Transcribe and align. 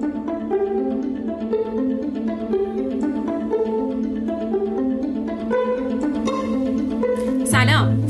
Thank 0.00 0.14
you. 0.28 0.33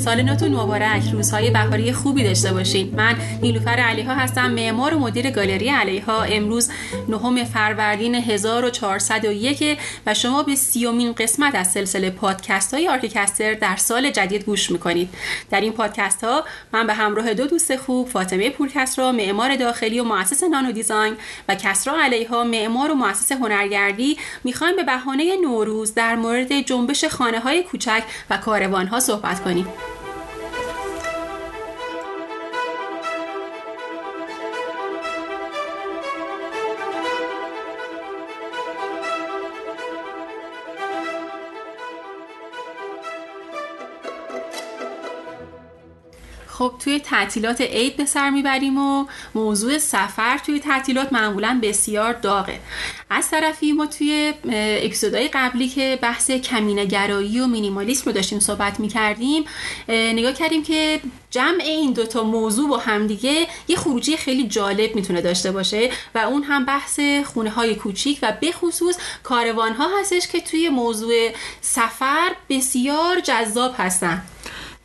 سال 0.04 0.22
نوتون 0.22 0.52
مبارک 0.52 1.02
روزهای 1.12 1.50
بهاری 1.50 1.92
خوبی 1.92 2.24
داشته 2.24 2.52
باشید 2.52 2.94
من 2.94 3.16
نیلوفر 3.42 3.70
علیها 3.70 4.14
هستم 4.14 4.50
معمار 4.50 4.94
و 4.94 4.98
مدیر 4.98 5.30
گالری 5.30 5.68
علیها. 5.68 6.22
امروز 6.22 6.70
نهم 7.08 7.44
فروردین 7.44 8.14
1401 8.14 9.78
و 10.06 10.14
شما 10.14 10.42
به 10.42 10.54
سی‌امین 10.54 11.12
قسمت 11.12 11.54
از 11.54 11.72
سلسله 11.72 12.10
پادکست 12.10 12.74
های 12.74 12.88
ArchiCaster 12.88 13.54
در 13.54 13.76
سال 13.76 14.10
جدید 14.10 14.44
گوش 14.44 14.70
می‌کنید. 14.70 15.08
در 15.50 15.60
این 15.60 15.72
پادکست 15.72 16.24
ها 16.24 16.44
من 16.72 16.86
به 16.86 16.94
همراه 16.94 17.34
دو 17.34 17.46
دوست 17.46 17.76
خوب 17.76 18.08
فاطمه 18.08 18.50
پورکسرا 18.50 19.12
معمار 19.12 19.56
داخلی 19.56 20.00
و 20.00 20.04
مؤسس 20.04 20.42
Nano 20.44 20.72
Design 20.72 21.16
و 21.48 21.54
کسرا 21.54 22.02
علیها 22.02 22.44
معمار 22.44 22.90
و 22.90 22.94
مؤسس 22.94 23.32
هنرگردی 23.32 24.16
می‌خوایم 24.44 24.76
به 24.76 24.82
بهانه 24.82 25.36
نوروز 25.42 25.94
در 25.94 26.16
مورد 26.16 26.60
جنبش 26.60 27.04
خانه 27.04 27.40
های 27.40 27.62
کوچک 27.62 28.02
و 28.30 28.36
کاروان 28.36 28.86
ها 28.86 29.00
صحبت 29.00 29.44
کنیم. 29.44 29.66
خب 46.58 46.72
توی 46.78 47.00
تعطیلات 47.00 47.60
عید 47.60 47.96
به 47.96 48.04
سر 48.04 48.30
می‌بریم 48.30 48.78
و 48.78 49.06
موضوع 49.34 49.78
سفر 49.78 50.38
توی 50.38 50.60
تعطیلات 50.60 51.12
معمولا 51.12 51.60
بسیار 51.62 52.12
داغه. 52.12 52.60
از 53.10 53.30
طرفی 53.30 53.72
ما 53.72 53.86
توی 53.86 54.34
اپیزودهای 54.82 55.28
قبلی 55.28 55.68
که 55.68 55.98
بحث 56.02 56.30
کمینگرایی 56.30 57.40
و 57.40 57.46
مینیمالیسم 57.46 58.02
رو 58.06 58.12
داشتیم 58.12 58.40
صحبت 58.40 58.80
می‌کردیم 58.80 59.44
نگاه 59.88 60.32
کردیم 60.32 60.62
که 60.62 61.00
جمع 61.30 61.62
این 61.62 61.92
دوتا 61.92 62.22
موضوع 62.22 62.68
با 62.68 62.78
همدیگه 62.78 63.46
یه 63.68 63.76
خروجی 63.76 64.16
خیلی 64.16 64.48
جالب 64.48 64.94
می‌تونه 64.96 65.20
داشته 65.20 65.52
باشه 65.52 65.90
و 66.14 66.18
اون 66.18 66.42
هم 66.42 66.64
بحث 66.64 67.00
خونه 67.24 67.50
های 67.50 67.74
کوچیک 67.74 68.18
و 68.22 68.32
به 68.40 68.52
خصوص 68.52 68.96
کاروان 69.22 69.72
ها 69.72 69.88
هستش 70.00 70.28
که 70.28 70.40
توی 70.40 70.68
موضوع 70.68 71.30
سفر 71.60 72.32
بسیار 72.48 73.20
جذاب 73.20 73.74
هستن. 73.78 74.22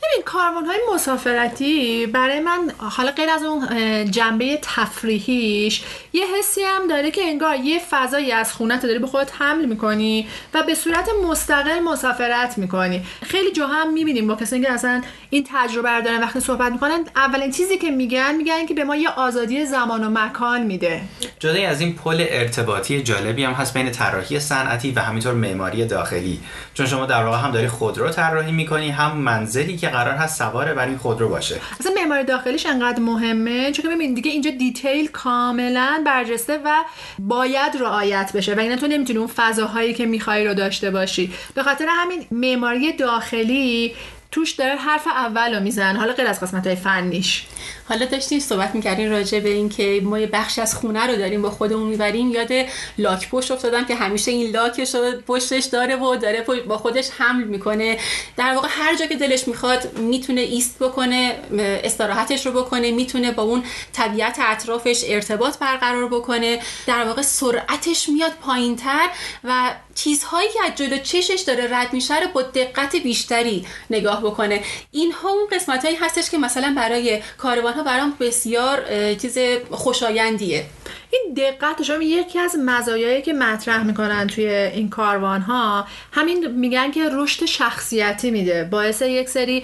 ببین 0.04 0.24
کاروان 0.26 0.66
های 0.66 0.80
مسافرتی 0.94 2.06
برای 2.06 2.40
من 2.40 2.72
حالا 2.78 3.12
غیر 3.12 3.30
از 3.30 3.44
اون 3.44 3.68
جنبه 4.12 4.60
تفریحیش 4.62 5.84
یه 6.14 6.26
حسی 6.38 6.62
هم 6.62 6.88
داره 6.88 7.12
که 7.12 7.22
انگار 7.22 7.56
یه 7.56 7.82
فضایی 7.90 8.32
از 8.32 8.54
خونت 8.54 8.82
داری 8.82 9.00
به 9.00 9.08
خودت 9.08 9.32
حمل 9.40 9.66
می‌کنی 9.66 10.28
و 10.54 10.64
به 10.64 10.76
صورت 10.76 11.10
مستقل 11.30 11.80
مسافرت 11.80 12.58
می‌کنی. 12.58 13.06
خیلی 13.24 13.52
جاها 13.52 13.74
هم 13.74 13.94
می‌بینیم 13.94 14.28
با 14.28 14.36
کسانی 14.36 14.62
که 14.62 14.72
اصلا 14.72 15.02
این 15.30 15.48
تجربه 15.54 15.90
رو 15.90 16.02
دارن 16.02 16.22
وقتی 16.22 16.40
صحبت 16.40 16.72
می‌کنن 16.72 17.06
اولین 17.16 17.52
چیزی 17.52 17.78
که 17.78 17.92
میگن 17.92 18.36
میگن 18.36 18.66
که 18.66 18.74
به 18.74 18.84
ما 18.84 18.96
یه 18.96 19.10
آزادی 19.10 19.66
زمان 19.66 20.04
و 20.04 20.10
مکان 20.10 20.64
میده. 20.64 21.02
جدای 21.40 21.66
از 21.66 21.82
این 21.82 21.96
پل 21.96 22.26
ارتباطی 22.30 23.02
جالبی 23.02 23.44
هم 23.44 23.54
هست 23.54 23.74
بین 23.74 23.92
طراحی 23.92 24.40
صنعتی 24.40 24.92
و 24.92 25.00
همینطور 25.00 25.34
معماری 25.34 25.86
داخلی. 25.86 26.40
چون 26.74 26.86
شما 26.86 27.06
در 27.06 27.24
واقع 27.24 27.38
هم 27.38 27.52
داری 27.52 27.68
خودرو 27.68 28.10
طراحی 28.10 28.52
می‌کنی 28.52 28.90
هم 28.90 29.18
منزلی 29.18 29.78
که 29.78 29.89
قرار 29.90 30.14
هست 30.14 30.38
سوار 30.38 30.74
بر 30.74 30.86
این 30.88 30.98
خودرو 30.98 31.30
باشه. 31.30 31.62
اصلا 31.80 31.92
معماری 31.96 32.24
داخلیش 32.24 32.66
انقدر 32.66 33.00
مهمه؟ 33.00 33.72
چون 33.72 33.96
ببین 33.96 34.14
دیگه 34.14 34.32
اینجا 34.32 34.52
دیتیل 34.52 35.08
کاملا 35.08 36.04
برجسته 36.06 36.60
و 36.66 36.84
باید 37.20 37.78
رعایت 37.80 38.32
بشه 38.36 38.54
و 38.54 38.76
تو 38.76 38.88
نمی‌تونی 38.88 39.20
اون 39.20 39.28
فضاهایی 39.28 39.94
که 39.94 40.06
می‌خوای 40.06 40.48
رو 40.48 40.54
داشته 40.54 40.92
باشی. 40.92 41.34
به 41.56 41.64
خاطر 41.64 41.86
همین 41.90 42.26
معماری 42.32 42.94
داخلی 42.94 43.94
توش 44.32 44.52
داره 44.52 44.76
حرف 44.76 45.08
اول 45.08 45.56
رو 45.56 45.64
میزن 45.64 45.96
حالا 45.96 46.14
غیر 46.14 46.28
از 46.28 46.40
قسمت 46.40 46.68
های 46.68 46.76
فنیش. 46.76 47.46
حالا 47.90 48.06
داشتیم 48.06 48.40
صحبت 48.40 48.76
می‌کردیم 48.76 49.10
راجع 49.10 49.40
به 49.40 49.50
اینکه 49.50 50.02
ما 50.04 50.20
یه 50.20 50.28
بخش 50.28 50.60
از 50.60 50.76
خونه 50.76 51.08
رو 51.08 51.16
داریم 51.16 51.42
با 51.42 51.50
خودمون 51.50 51.90
می‌بریم. 51.90 52.32
یاد 52.32 52.52
لاک 52.98 53.30
پشت 53.30 53.52
افتادم 53.52 53.86
که 53.86 53.96
همیشه 53.96 54.32
این 54.32 54.52
لاکش 54.52 54.96
رو 54.96 55.12
پشتش 55.28 55.66
داره 55.66 55.96
و 55.96 56.16
داره 56.16 56.42
با 56.68 56.78
خودش 56.78 57.10
حمل 57.18 57.44
می‌کنه. 57.44 57.98
در 58.38 58.54
واقع 58.54 58.68
هر 58.72 58.96
جا 58.96 59.06
که 59.06 59.16
دلش 59.16 59.48
می‌خواد 59.48 59.98
می‌تونه 59.98 60.42
ایست 60.42 60.80
بکنه 60.80 61.36
استراحتش 61.84 62.46
رو 62.46 62.52
بکنه 62.52 62.92
می‌تونه 62.92 63.32
با 63.32 63.44
اون 63.44 63.64
طبیعت 63.94 64.38
اطرافش 64.42 65.04
ارتباط 65.08 65.58
برقرار 65.58 66.08
بکنه. 66.08 66.60
در 66.88 67.04
واقع 67.04 67.22
سرعتش 67.22 68.10
میاد 68.10 68.32
پایینتر 68.42 69.10
و 69.44 69.72
چیزهایی 70.04 70.50
که 70.50 70.60
از 70.66 70.76
جلو 70.76 70.98
چشش 70.98 71.42
داره 71.48 71.68
رد 71.78 71.94
میشه 71.94 72.20
رو 72.20 72.28
با 72.34 72.42
دقت 72.42 72.96
بیشتری 72.96 73.66
نگاه 73.90 74.22
بکنه. 74.22 74.64
اینها 74.92 75.30
اون 75.30 75.48
قسمت 75.52 75.86
هایی 75.86 75.98
هستش 75.98 76.30
که 76.30 76.38
مثلا 76.38 76.74
برای 76.78 77.22
کاروان 77.38 77.74
ها 77.74 77.84
برام 77.84 78.18
بسیار 78.20 78.86
چیز 79.16 79.38
خوشایندیه. 79.72 80.66
این 81.12 81.34
دقت 81.34 81.84
شما 81.84 82.04
یکی 82.04 82.40
از 82.40 82.56
مزایایی 82.66 83.22
که 83.22 83.34
مطرح 83.34 83.84
می‌کنن 83.84 84.28
توی 84.28 84.48
این 84.48 84.90
کاروان 84.90 85.42
ها 85.42 85.88
همین 86.12 86.48
میگن 86.52 86.92
که 86.92 87.10
رشد 87.12 87.46
شخصیتی 87.46 88.32
میده 88.32 88.64
باعث 88.64 89.02
یک 89.02 89.30
سری 89.30 89.64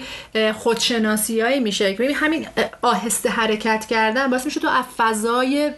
خودشناسیایی 0.54 1.60
میشه. 1.60 1.94
که 1.94 2.14
همین 2.14 2.46
آهسته 2.82 3.28
حرکت 3.28 3.86
کردن 3.90 4.30
باعث 4.30 4.44
میشه 4.44 4.60
تو 4.60 4.68
از 4.68 4.84
فضای 4.96 5.70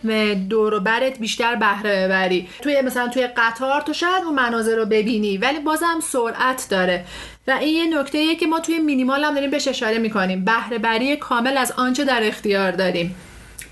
دور 0.49 0.79
برت 0.79 1.19
بیشتر 1.19 1.55
بهره 1.55 2.07
ببری. 2.07 2.49
توی 2.63 2.81
مثلا 2.81 3.09
توی 3.09 3.27
قطار 3.27 3.81
تو 3.81 3.93
شاید 3.93 4.25
اون 4.25 4.35
مناظر 4.35 4.77
رو 4.77 4.87
ببینی 4.87 5.39
ولی 5.39 5.59
بازم 5.59 6.01
سرعت 6.03 6.67
داره. 6.71 7.05
و 7.49 7.51
این 7.51 7.93
یه 7.93 8.01
نکته 8.01 8.35
که 8.35 8.47
ما 8.47 8.61
توی 8.61 8.79
مینیمال 8.79 9.25
هم 9.25 9.35
داریم 9.35 9.51
بهش 9.51 9.69
اشاره 9.69 9.99
می‌کنیم. 9.99 10.45
بهره 10.45 10.79
بری 10.79 11.17
کامل 11.17 11.57
از 11.57 11.73
آنچه 11.73 12.05
در 12.05 12.21
اختیار 12.27 12.71
داریم. 12.71 13.15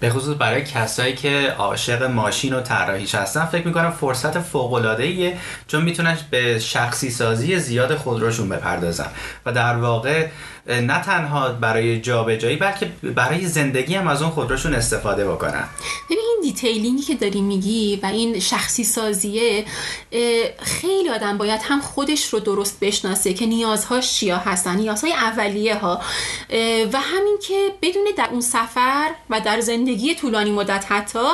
به 0.01 0.11
خصوص 0.11 0.37
برای 0.39 0.65
کسایی 0.65 1.15
که 1.15 1.55
عاشق 1.59 2.03
ماشین 2.03 2.53
و 2.53 2.61
طراحیش 2.61 3.15
هستن 3.15 3.45
فکر 3.45 3.67
می‌کنم 3.67 3.91
فرصت 3.91 4.41
فوق 4.41 4.73
العاده 4.73 5.39
چون 5.69 5.83
می‌تونن 5.83 6.19
به 6.31 6.59
شخصی 6.59 7.11
سازی 7.11 7.59
زیاد 7.59 7.95
خودروشون 7.95 8.49
بپردازن. 8.49 9.11
و 9.47 9.53
در 9.53 9.77
واقع 9.77 10.27
نه 10.67 11.03
تنها 11.03 11.49
برای 11.49 12.01
جابجایی 12.01 12.57
بلکه 12.57 12.87
برای 13.03 13.47
زندگی 13.47 13.95
هم 13.95 14.09
از 14.09 14.23
اون 14.23 14.31
خودروشون 14.31 14.75
استفاده 14.75 15.31
بکنن. 15.31 15.65
ببین 16.07 16.19
این 16.19 16.39
دیتیلینگی 16.43 17.03
که 17.03 17.15
داری 17.15 17.41
میگی 17.41 18.01
و 18.03 18.07
این 18.07 18.41
شخصی 18.41 18.85
سازیه 18.85 19.65
خیلی 20.63 21.09
آدم 21.15 21.39
باید 21.39 21.61
هم 21.65 21.81
خودش 21.81 22.29
رو 22.29 22.41
درست 22.41 22.81
بشناسه 22.81 23.35
که 23.35 23.47
نیازهاش 23.47 24.15
چیا 24.15 24.39
هستن 24.39 24.77
نیازهای 24.77 25.13
اولیه 25.13 25.75
ها 25.75 26.01
و 26.93 27.01
همین 27.01 27.39
که 27.49 27.69
بدونه 27.83 28.13
در 28.17 28.29
اون 28.31 28.41
سفر 28.41 29.11
و 29.31 29.41
در 29.41 29.61
زندگی 29.61 29.86
طولانی 30.21 30.51
مدت 30.51 30.85
حتی 30.89 31.29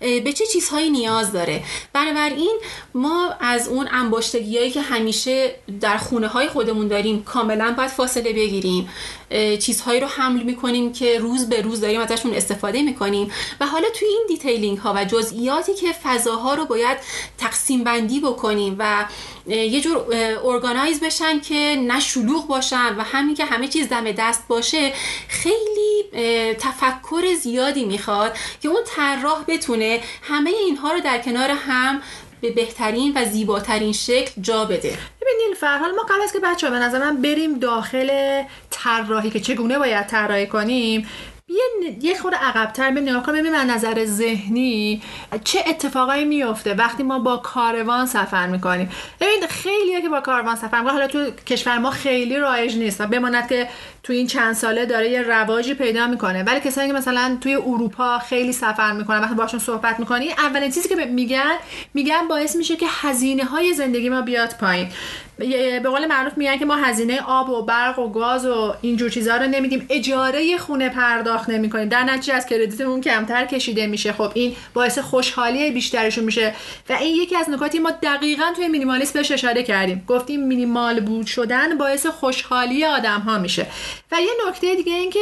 به 0.00 0.32
چه 0.32 0.46
چیزهایی 0.46 0.90
نیاز 0.90 1.32
داره. 1.32 1.62
بنابراین 1.92 2.58
ما 2.94 3.30
از 3.40 3.68
اون 3.68 3.88
انباشتگیهایی 3.92 4.70
که 4.70 4.80
همیشه 4.80 5.54
در 5.80 5.96
خونه 5.96 6.28
های 6.28 6.48
خودمون 6.48 6.88
داریم 6.88 7.22
کاملا 7.22 7.74
باید 7.76 7.90
فاصله 7.90 8.32
بگیریم. 8.32 8.88
چیزهایی 9.60 10.00
رو 10.00 10.06
حمل 10.06 10.42
می‌کنیم 10.42 10.92
که 10.92 11.18
روز 11.18 11.48
به 11.48 11.62
روز 11.62 11.80
داریم 11.80 12.00
ازشون 12.00 12.34
استفاده 12.34 12.82
می‌کنیم. 12.82 13.32
و 13.60 13.66
حالا 13.66 13.88
توی 13.94 14.08
این 14.08 14.24
detailing 14.28 14.78
ها 14.78 14.92
و 14.96 15.04
جزئیاتی 15.04 15.74
که 15.74 15.92
فضاها 15.92 16.54
رو 16.54 16.64
باید 16.64 16.98
تقسیم 17.38 17.84
بندی 17.84 18.20
بکنیم 18.20 18.76
و 18.78 19.04
یه 19.48 19.80
جور 19.80 19.96
ارگانایز 20.44 21.00
بشن 21.00 21.40
که 21.40 21.78
نه 21.86 22.00
شلوغ 22.00 22.46
باشن 22.46 22.96
و 22.98 23.02
همین 23.02 23.34
که 23.34 23.44
همه 23.44 23.68
چیز 23.68 23.88
دم 23.88 24.12
دست 24.12 24.48
باشه 24.48 24.92
خیلی 25.28 26.04
تفکر 26.58 27.34
زیادی 27.34 27.84
می‌خواد 27.84 28.36
که 28.62 28.68
اون 28.68 28.82
طراح 28.86 29.44
بتونه 29.48 30.00
همه 30.22 30.50
اینها 30.50 30.92
رو 30.92 31.00
در 31.00 31.18
کنار 31.18 31.50
هم 31.50 32.02
به 32.40 32.50
بهترین 32.50 33.12
و 33.16 33.24
زیباترین 33.24 33.92
شکل 33.92 34.42
جا 34.42 34.64
بده. 34.64 34.98
ببینین 35.20 35.54
فرحال 35.60 35.90
ما 35.90 36.02
قبل 36.02 36.22
از 36.22 36.32
که 36.32 36.38
بچه 36.38 36.70
به 36.70 36.76
نظر 36.76 36.98
من 36.98 37.22
بریم 37.22 37.58
داخل 37.58 38.42
طراحی 38.70 39.30
که 39.30 39.40
چگونه 39.40 39.78
باید 39.78 40.06
طراحی 40.06 40.46
کنیم 40.46 41.08
یه 41.48 41.96
یه 42.00 42.18
خود 42.18 42.34
عقبتر 42.34 42.90
بریم 42.90 43.08
نگاه 43.08 43.22
کنیم 43.22 43.40
ببینیم 43.40 43.70
نظر 43.70 44.04
ذهنی 44.04 45.02
چه 45.44 45.64
اتفاقایی 45.66 46.24
میفته 46.24 46.74
وقتی 46.74 47.02
ما 47.02 47.18
با 47.18 47.36
کاروان 47.36 48.06
سفر 48.06 48.46
می‌کنیم. 48.46 48.90
ببین 49.20 49.46
خیلی 49.48 50.02
که 50.02 50.08
با 50.08 50.20
کاروان 50.20 50.56
سفر 50.56 50.78
می‌کنیم 50.80 50.88
حالا 50.88 51.06
تو 51.06 51.30
کشور 51.30 51.78
ما 51.78 51.90
خیلی 51.90 52.36
رایج 52.36 52.76
نیست. 52.76 53.00
و 53.00 53.06
بماند 53.06 53.48
که 53.48 53.68
تو 54.02 54.12
این 54.12 54.26
چند 54.26 54.52
ساله 54.52 54.86
داره 54.86 55.10
یه 55.10 55.22
رواجی 55.22 55.74
پیدا 55.74 56.06
می‌کنه. 56.06 56.42
ولی 56.42 56.60
کسایی 56.60 56.88
که 56.88 56.94
مثلا 56.94 57.38
توی 57.40 57.54
اروپا 57.54 58.18
خیلی 58.18 58.52
سفر 58.52 58.92
می‌کنن 58.92 59.20
وقتی 59.20 59.34
باشون 59.34 59.60
صحبت 59.60 60.00
می‌کنی 60.00 60.32
اولین 60.32 60.70
چیزی 60.70 60.88
که 60.88 60.94
میگن 60.94 61.52
میگن 61.94 62.28
باعث 62.28 62.56
میشه 62.56 62.76
که 62.76 62.86
هزینه 62.88 63.44
های 63.44 63.72
زندگی 63.74 64.08
ما 64.08 64.22
بیاد 64.22 64.54
پایین. 64.60 64.88
به 65.38 65.88
قول 65.88 66.06
معروف 66.06 66.38
میگن 66.38 66.58
که 66.58 66.64
ما 66.64 66.76
هزینه 66.76 67.20
آب 67.26 67.50
و 67.50 67.62
برق 67.62 67.98
و 67.98 68.08
گاز 68.08 68.46
و 68.46 68.74
اینجور 68.82 69.10
چیزها 69.10 69.36
رو 69.36 69.46
نمیدیم. 69.46 69.86
اجاره 69.90 70.58
خونه 70.58 70.88
پرداخت 70.88 71.50
نمی‌کنیم. 71.50 71.88
در 71.88 72.02
نتیجه 72.02 72.34
از 72.34 72.46
کردیتمون 72.46 73.00
کمتر 73.00 73.44
کشیده 73.44 73.86
میشه. 73.86 74.12
خب 74.12 74.32
این 74.34 74.56
باعث 74.74 74.98
خوشحالی 74.98 75.70
بیشترشون 75.70 76.24
میشه. 76.24 76.54
و 76.88 76.92
این 76.92 77.16
یکی 77.16 77.36
از 77.36 77.50
نکاتی 77.50 77.78
ما 77.78 77.90
دقیقا 77.90 78.44
توی 78.56 78.68
مینیمالیسم 78.68 79.12
بهش 79.12 79.32
اشاره 79.32 79.62
کردیم. 79.62 80.04
گفتیم 80.08 80.46
مینیمال 80.46 81.00
بود 81.00 81.26
شدن 81.26 81.78
باعث 81.78 82.06
خوشحالی 82.06 82.84
آدم 82.84 83.20
ها 83.20 83.38
میشه. 83.38 83.66
و 84.12 84.16
یه 84.20 84.30
نکته 84.48 84.74
دیگه 84.74 84.94
این 84.94 85.10
که 85.10 85.20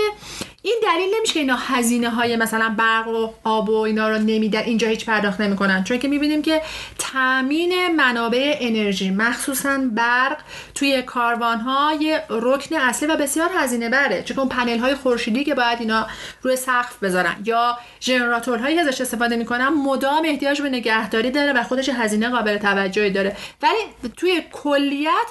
این 0.66 0.76
دلیل 0.82 1.14
نمیشه 1.16 1.32
که 1.32 1.40
اینا 1.40 1.56
هزینه 1.56 2.10
های 2.10 2.36
مثلا 2.36 2.74
برق 2.78 3.08
و 3.08 3.30
آب 3.44 3.68
و 3.68 3.80
اینا 3.80 4.08
رو 4.08 4.18
نمیدن 4.18 4.60
اینجا 4.60 4.88
هیچ 4.88 5.06
پرداخت 5.06 5.40
نمی‌کنن. 5.40 5.84
چون 5.84 5.98
که 5.98 6.08
می‌بینیم 6.08 6.42
که 6.42 6.62
تامین 6.98 7.96
منابع 7.96 8.56
انرژی 8.60 9.10
مخصوصا 9.10 9.78
برق 9.92 10.36
توی 10.74 11.02
کاروان 11.02 11.60
ها 11.60 11.92
یه 12.00 12.22
رکن 12.30 12.76
اصلی 12.76 13.08
و 13.08 13.16
بسیار 13.16 13.50
هزینه 13.54 13.88
بره. 13.88 14.22
چون 14.22 14.48
پنل 14.48 14.78
های 14.78 14.94
خورشیدی 14.94 15.44
که 15.44 15.54
باید 15.54 15.80
اینا 15.80 16.06
روی 16.42 16.56
سقف 16.56 16.98
بذارن. 17.02 17.36
یا 17.44 17.78
ژنراتورهایی 18.00 18.78
ازش 18.78 19.00
استفاده 19.00 19.36
می‌کنن 19.36 19.68
مدام 19.68 20.22
احتیاج 20.24 20.62
به 20.62 20.68
نگهداری 20.68 21.30
داره 21.30 21.52
و 21.52 21.62
خودش 21.62 21.88
هزینه 21.88 22.28
قابل 22.28 22.58
توجهی 22.58 23.10
داره. 23.10 23.36
ولی 23.62 24.10
توی 24.16 24.42
کلیت 24.52 25.26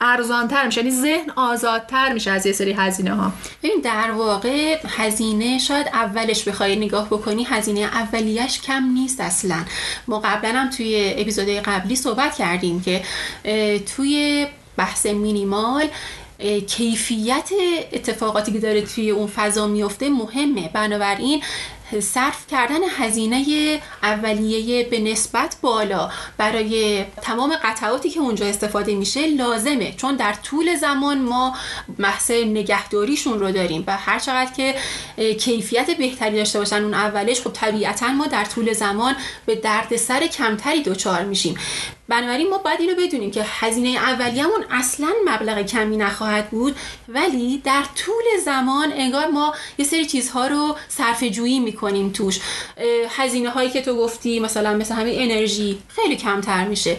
ارزانتر 0.00 0.66
میشه 0.66 0.80
یعنی 0.80 0.90
ذهن 0.90 1.30
آزادتر 1.36 2.12
میشه 2.12 2.30
از 2.30 2.46
یه 2.46 2.52
سری 2.52 2.72
هزینه 2.72 3.14
ها 3.14 3.32
ببین 3.62 3.80
در 3.84 4.10
واقع 4.10 4.67
هزینه 4.88 5.58
شاید 5.58 5.86
اولش 5.86 6.48
بخوای 6.48 6.76
نگاه 6.76 7.06
بکنی 7.06 7.44
هزینه 7.44 7.80
اولیش 7.80 8.60
کم 8.60 8.84
نیست 8.94 9.20
اصلا. 9.20 9.64
ما 10.08 10.20
قبلا 10.20 10.50
هم 10.50 10.70
توی 10.70 11.14
اپیزودهای 11.16 11.60
قبلی 11.60 11.96
صحبت 11.96 12.36
کردیم 12.36 12.80
که 12.80 13.02
توی 13.96 14.46
بحث 14.76 15.06
مینیمال 15.06 15.88
کیفیت 16.66 17.50
اتفاقاتی 17.92 18.52
که 18.52 18.58
داره 18.58 18.82
توی 18.82 19.10
اون 19.10 19.26
فضا 19.26 19.66
میفته 19.66 20.08
مهمه. 20.08 20.70
بنابراین 20.72 21.42
صرف 22.00 22.46
کردن 22.46 22.80
هزینه 22.98 23.80
اولیه 24.02 24.84
به 24.84 25.00
نسبت 25.00 25.56
بالا 25.62 26.10
برای 26.36 27.04
تمام 27.22 27.56
قطعاتی 27.64 28.10
که 28.10 28.20
اونجا 28.20 28.46
استفاده 28.46 28.94
میشه 28.94 29.26
لازمه. 29.26 29.92
چون 29.92 30.16
در 30.16 30.32
طول 30.32 30.76
زمان 30.76 31.18
ما 31.18 31.56
بحث 31.98 32.30
نگهداریشون 32.30 33.40
رو 33.40 33.52
داریم 33.52 33.84
و 33.86 33.96
هر 33.96 34.18
چقدر 34.18 34.52
که 34.52 34.74
کیفیت 35.34 35.96
بهتری 35.98 36.36
داشته 36.36 36.58
باشن 36.58 36.82
اون 36.82 36.94
اولش 36.94 37.40
خب 37.40 37.52
طبیعتا 37.52 38.08
ما 38.08 38.26
در 38.26 38.44
طول 38.44 38.72
زمان 38.72 39.16
به 39.46 39.54
دردسر 39.54 40.26
کمتری 40.26 40.82
دچار 40.82 41.24
میشیم. 41.24 41.58
بنابراین 42.08 42.50
ما 42.50 42.58
باید 42.58 42.80
اینو 42.80 42.92
بدونیم 42.98 43.30
که 43.30 43.44
هزینه 43.46 43.88
اولیه‌مون 43.88 44.64
اصلا 44.70 45.08
مبلغ 45.26 45.62
کمی 45.62 45.96
نخواهد 45.96 46.50
بود 46.50 46.76
ولی 47.08 47.58
در 47.64 47.82
طول 47.96 48.24
زمان 48.44 48.92
انگار 48.92 49.26
ما 49.26 49.54
یه 49.78 49.84
سری 49.84 50.06
چیزها 50.06 50.46
رو 50.46 50.76
صرف 50.88 51.22
جویی 51.22 51.60
می‌کنیم 51.60 52.10
توش. 52.10 52.40
هزینه 53.08 53.50
هایی 53.50 53.70
که 53.70 53.82
تو 53.82 53.96
گفتی 53.96 54.40
مثلا 54.40 54.74
مثل 54.74 54.94
همین 54.94 55.30
انرژی 55.32 55.78
خیلی 55.88 56.16
کمتر 56.16 56.64
میشه. 56.64 56.96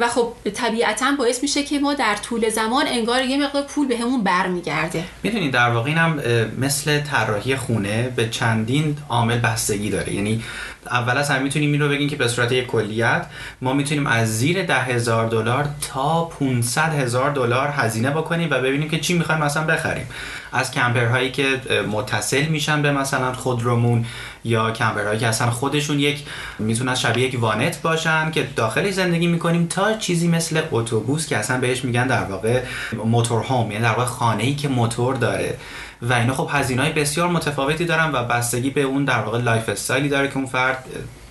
و 0.00 0.08
خب 0.08 0.32
طبیعتا 0.54 1.12
باعث 1.18 1.42
میشه 1.42 1.62
که 1.62 1.78
ما 1.78 1.94
در 1.94 2.16
طول 2.16 2.48
زمان 2.48 2.86
انگار 2.86 3.24
یه 3.24 3.36
مقدار 3.36 3.62
پول 3.62 3.88
به 3.88 3.98
برمیگرده. 4.24 5.04
می‌دونید 5.22 5.52
در 5.52 5.70
واقع 5.70 5.88
اینم 5.88 6.22
مثل 6.58 7.00
طراحی 7.00 7.56
خونه 7.56 8.12
به 8.16 8.28
چندین 8.28 8.96
عامل 9.08 9.38
بستگی 9.38 9.90
داره. 9.90 10.14
یعنی 10.14 10.42
اول 10.86 11.18
از 11.18 11.30
هم 11.30 11.42
می‌تونیم 11.42 11.72
این 11.72 11.80
رو 11.80 11.88
بگیم 11.88 12.08
که 12.08 12.16
به 12.16 12.28
صورت 12.28 12.52
یک 12.52 12.66
کلیت 12.66 13.26
ما 13.62 13.72
می‌تونیم 13.72 14.06
از 14.06 14.38
زیر 14.38 14.62
ده 14.62 14.74
هزار 14.74 15.28
دلار 15.28 15.68
تا 15.92 16.24
500 16.24 16.94
هزار 16.94 17.30
دلار 17.30 17.68
هزینه 17.68 18.10
بکنیم 18.10 18.48
و 18.50 18.60
ببینیم 18.60 18.88
که 18.88 18.98
چی 18.98 19.14
می‌خوایم 19.14 19.40
مثلا 19.40 19.64
بخریم. 19.64 20.06
از 20.52 20.70
camper 20.70 21.10
هایی 21.10 21.30
که 21.30 21.60
متصل 21.92 22.44
میشن 22.44 22.82
به 22.82 22.92
مثلا 22.92 23.32
خودرومون 23.32 24.04
یا 24.44 24.70
camper 24.70 25.02
هایی 25.02 25.18
که 25.18 25.26
اصلا 25.26 25.50
خودشون 25.50 26.00
یک 26.00 26.24
می‌تونن 26.58 26.94
شبیه 26.94 27.24
یک 27.24 27.40
وانت 27.40 27.82
باشن 27.82 28.30
که 28.30 28.48
داخلی 28.56 28.92
زندگی 28.92 29.26
می‌کنیم 29.26 29.66
تا 29.66 29.96
چیزی 29.96 30.28
مثل 30.28 30.60
اتوبوس 30.70 31.26
که 31.26 31.36
اصلا 31.36 31.60
بهش 31.60 31.84
میگن 31.84 32.06
در 32.06 32.24
واقع 32.24 32.62
motor 33.04 33.42
home 33.42 33.70
یعنی 33.70 33.84
در 33.84 33.90
واقع 33.90 34.04
خانه 34.04 34.42
ای 34.42 34.54
که 34.54 34.68
موتور 34.68 35.14
داره. 35.14 35.58
و 36.02 36.12
اینا 36.12 36.34
خب 36.34 36.48
هزینه 36.52 36.82
های 36.82 36.92
بسیار 36.92 37.28
متفاوتی 37.28 37.84
دارن 37.84 38.12
و 38.12 38.24
بستگی 38.24 38.70
به 38.70 38.82
اون 38.82 39.04
در 39.04 39.18
واقع 39.18 39.38
lifestyle 39.38 39.68
ی 39.68 40.08
داره 40.08 40.28
که 40.28 40.36
اون 40.36 40.46
فرد 40.46 40.84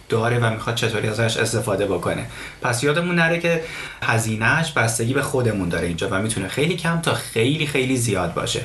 داره 0.10 0.40
و 0.40 0.50
می‌خواد 0.50 0.76
چطوری 0.76 1.08
ازش 1.08 1.38
استفاده 1.38 1.86
بکنه. 1.86 2.26
پس 2.62 2.84
یادمون 2.84 3.16
نره 3.16 3.40
که 3.40 3.64
هزینهش 4.04 4.72
بستگی 4.72 5.14
به 5.14 5.22
خودمون 5.22 5.70
داره 5.70 5.88
اینجا 5.88 6.08
و 6.12 6.22
می‌تونه 6.22 6.48
خیلی 6.48 6.76
کم 6.76 7.02
تا 7.02 7.14
خیلی 7.14 7.68
خیلی 7.68 7.98
زیاد 7.98 8.34
باشه. 8.34 8.62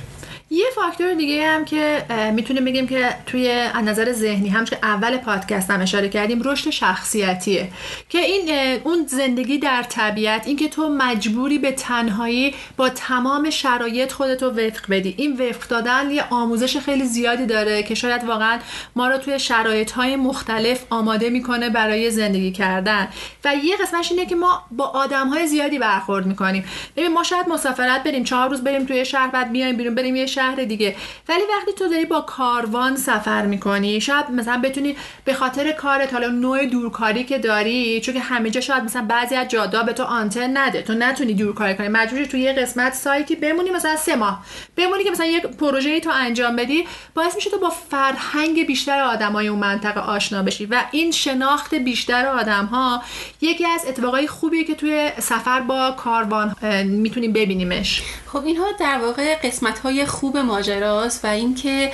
یه 0.55 0.65
فاکتور 0.75 1.15
دیگه 1.15 1.47
هم 1.47 1.65
که 1.65 2.05
می‌تونیم 2.35 2.65
بگیم 2.65 2.87
که 2.87 3.09
توی 3.27 3.51
از 3.51 3.85
نظر 3.85 4.13
ذهنی 4.13 4.49
هم 4.49 4.65
که 4.65 4.79
اول 4.83 5.17
پادکست 5.17 5.71
هم 5.71 5.81
اشاره 5.81 6.09
کردیم 6.09 6.43
رشد 6.45 6.71
شخصیتیه. 6.71 7.69
که 8.09 8.19
این 8.19 8.79
اون 8.85 9.07
زندگی 9.07 9.59
در 9.59 9.83
طبیعت 9.83 10.47
این 10.47 10.57
که 10.57 10.69
تو 10.69 10.89
مجبوری 10.89 11.59
به 11.59 11.73
تنهایی 11.73 12.55
با 12.77 12.89
تمام 12.89 13.51
شرایط 13.51 14.13
خودتو 14.13 14.51
وفق 14.51 14.91
بدی. 14.91 15.15
این 15.19 15.33
وفق 15.33 15.69
دادن 15.69 16.11
یه 16.11 16.25
آموزش 16.31 16.77
خیلی 16.77 17.05
زیادی 17.05 17.47
داره 17.47 17.83
که 17.83 17.95
شاید 17.95 18.25
واقعا 18.25 18.59
ما 18.97 19.09
رو 19.09 19.19
توی 19.19 19.39
شرایط 19.39 19.91
های 19.91 20.17
مختلف 20.17 20.85
آماده 20.91 21.31
می‌کنه 21.31 21.71
برای 21.71 22.11
زندگی 22.11 22.53
کردن. 22.53 23.09
و 23.45 23.57
یه 23.57 23.77
قسمتش 23.77 24.13
اینه 24.13 24.27
که 24.27 24.35
ما 24.37 24.63
با 24.71 24.85
آدم 24.85 25.29
های 25.29 25.47
زیادی 25.47 25.79
برخورد 25.79 26.27
می‌کنیم. 26.27 26.65
ببین 26.97 27.13
ما 27.13 27.23
شاید 27.23 27.49
مسافرت 27.49 28.03
بریم 28.05 28.25
چهار 28.25 28.49
روز 28.51 28.65
بریم 28.65 28.87
توی 28.87 29.05
شهر 29.05 29.29
بعد 29.29 29.53
بیایم 29.53 29.77
بیرون 29.77 29.95
بریم 29.95 30.17
یه 30.17 30.27
دیگه. 30.53 30.97
ولی 31.29 31.43
وقتی 31.59 31.73
تو 31.79 31.89
داری 31.89 32.05
با 32.05 32.21
کاروان 32.21 32.97
سفر 32.97 33.47
می‌کنی 33.47 34.01
شاید 34.01 34.31
مثلا 34.31 34.61
بتونی 34.65 34.97
به 35.25 35.35
خاطر 35.35 35.73
کارت 35.73 36.13
حالا 36.13 36.29
نوع 36.29 36.67
دورکاری 36.67 37.25
که 37.25 37.39
داری 37.39 38.01
چون 38.01 38.15
که 38.15 38.21
همه 38.21 38.51
جا 38.51 38.61
شاید 38.61 38.85
مثلا 38.85 39.05
بعضی 39.09 39.35
از 39.35 39.49
جادا 39.49 39.83
به 39.83 39.93
تو 39.93 40.03
آنتن 40.03 40.57
نده. 40.59 40.83
تو 40.83 40.95
نتونی 40.95 41.35
دورکاری 41.35 41.75
کنی. 41.75 41.89
مجبوری 41.89 42.27
تو 42.27 42.37
یه 42.37 42.53
قسمت 42.53 42.95
سایتی 42.95 43.37
بمونی 43.37 43.71
مثلا 43.71 43.97
سه 43.97 44.17
ماه. 44.17 44.45
بمونی 44.77 45.05
که 45.05 45.11
مثلا 45.11 45.27
یک 45.27 45.47
پروژه 45.47 45.91
ای 45.91 46.01
تو 46.01 46.11
انجام 46.15 46.57
بدی 46.57 46.87
باعث 47.15 47.35
میشه 47.35 47.51
تو 47.51 47.59
با 47.59 47.71
فرهنگ 47.71 48.67
بیشتر 48.67 49.01
آدمای 49.01 49.49
اون 49.49 49.59
منطقه 49.59 50.01
آشنا 50.01 50.43
بشی. 50.43 50.67
و 50.67 50.85
این 50.91 51.11
شناخت 51.11 51.75
بیشتر 51.75 52.27
آدم 52.27 52.65
ها 52.65 53.03
یکی 53.41 53.67
از 53.67 53.85
اتفاقای 53.89 54.27
خوبیه 54.27 54.65
که 54.65 54.75
توی 54.75 55.11
سفر 55.19 55.61
با 55.61 55.91
کاروان 55.91 56.57
می‌تونیم 56.85 57.33
ببینیمش. 57.33 58.03
خب 58.27 58.45
اینها 58.45 58.67
در 58.81 58.99
واقع 58.99 59.35
قسمت 59.35 59.79
های 59.79 60.07
خوب 60.07 60.34
ماجراست 60.43 61.25
و 61.25 61.29
اینکه 61.29 61.93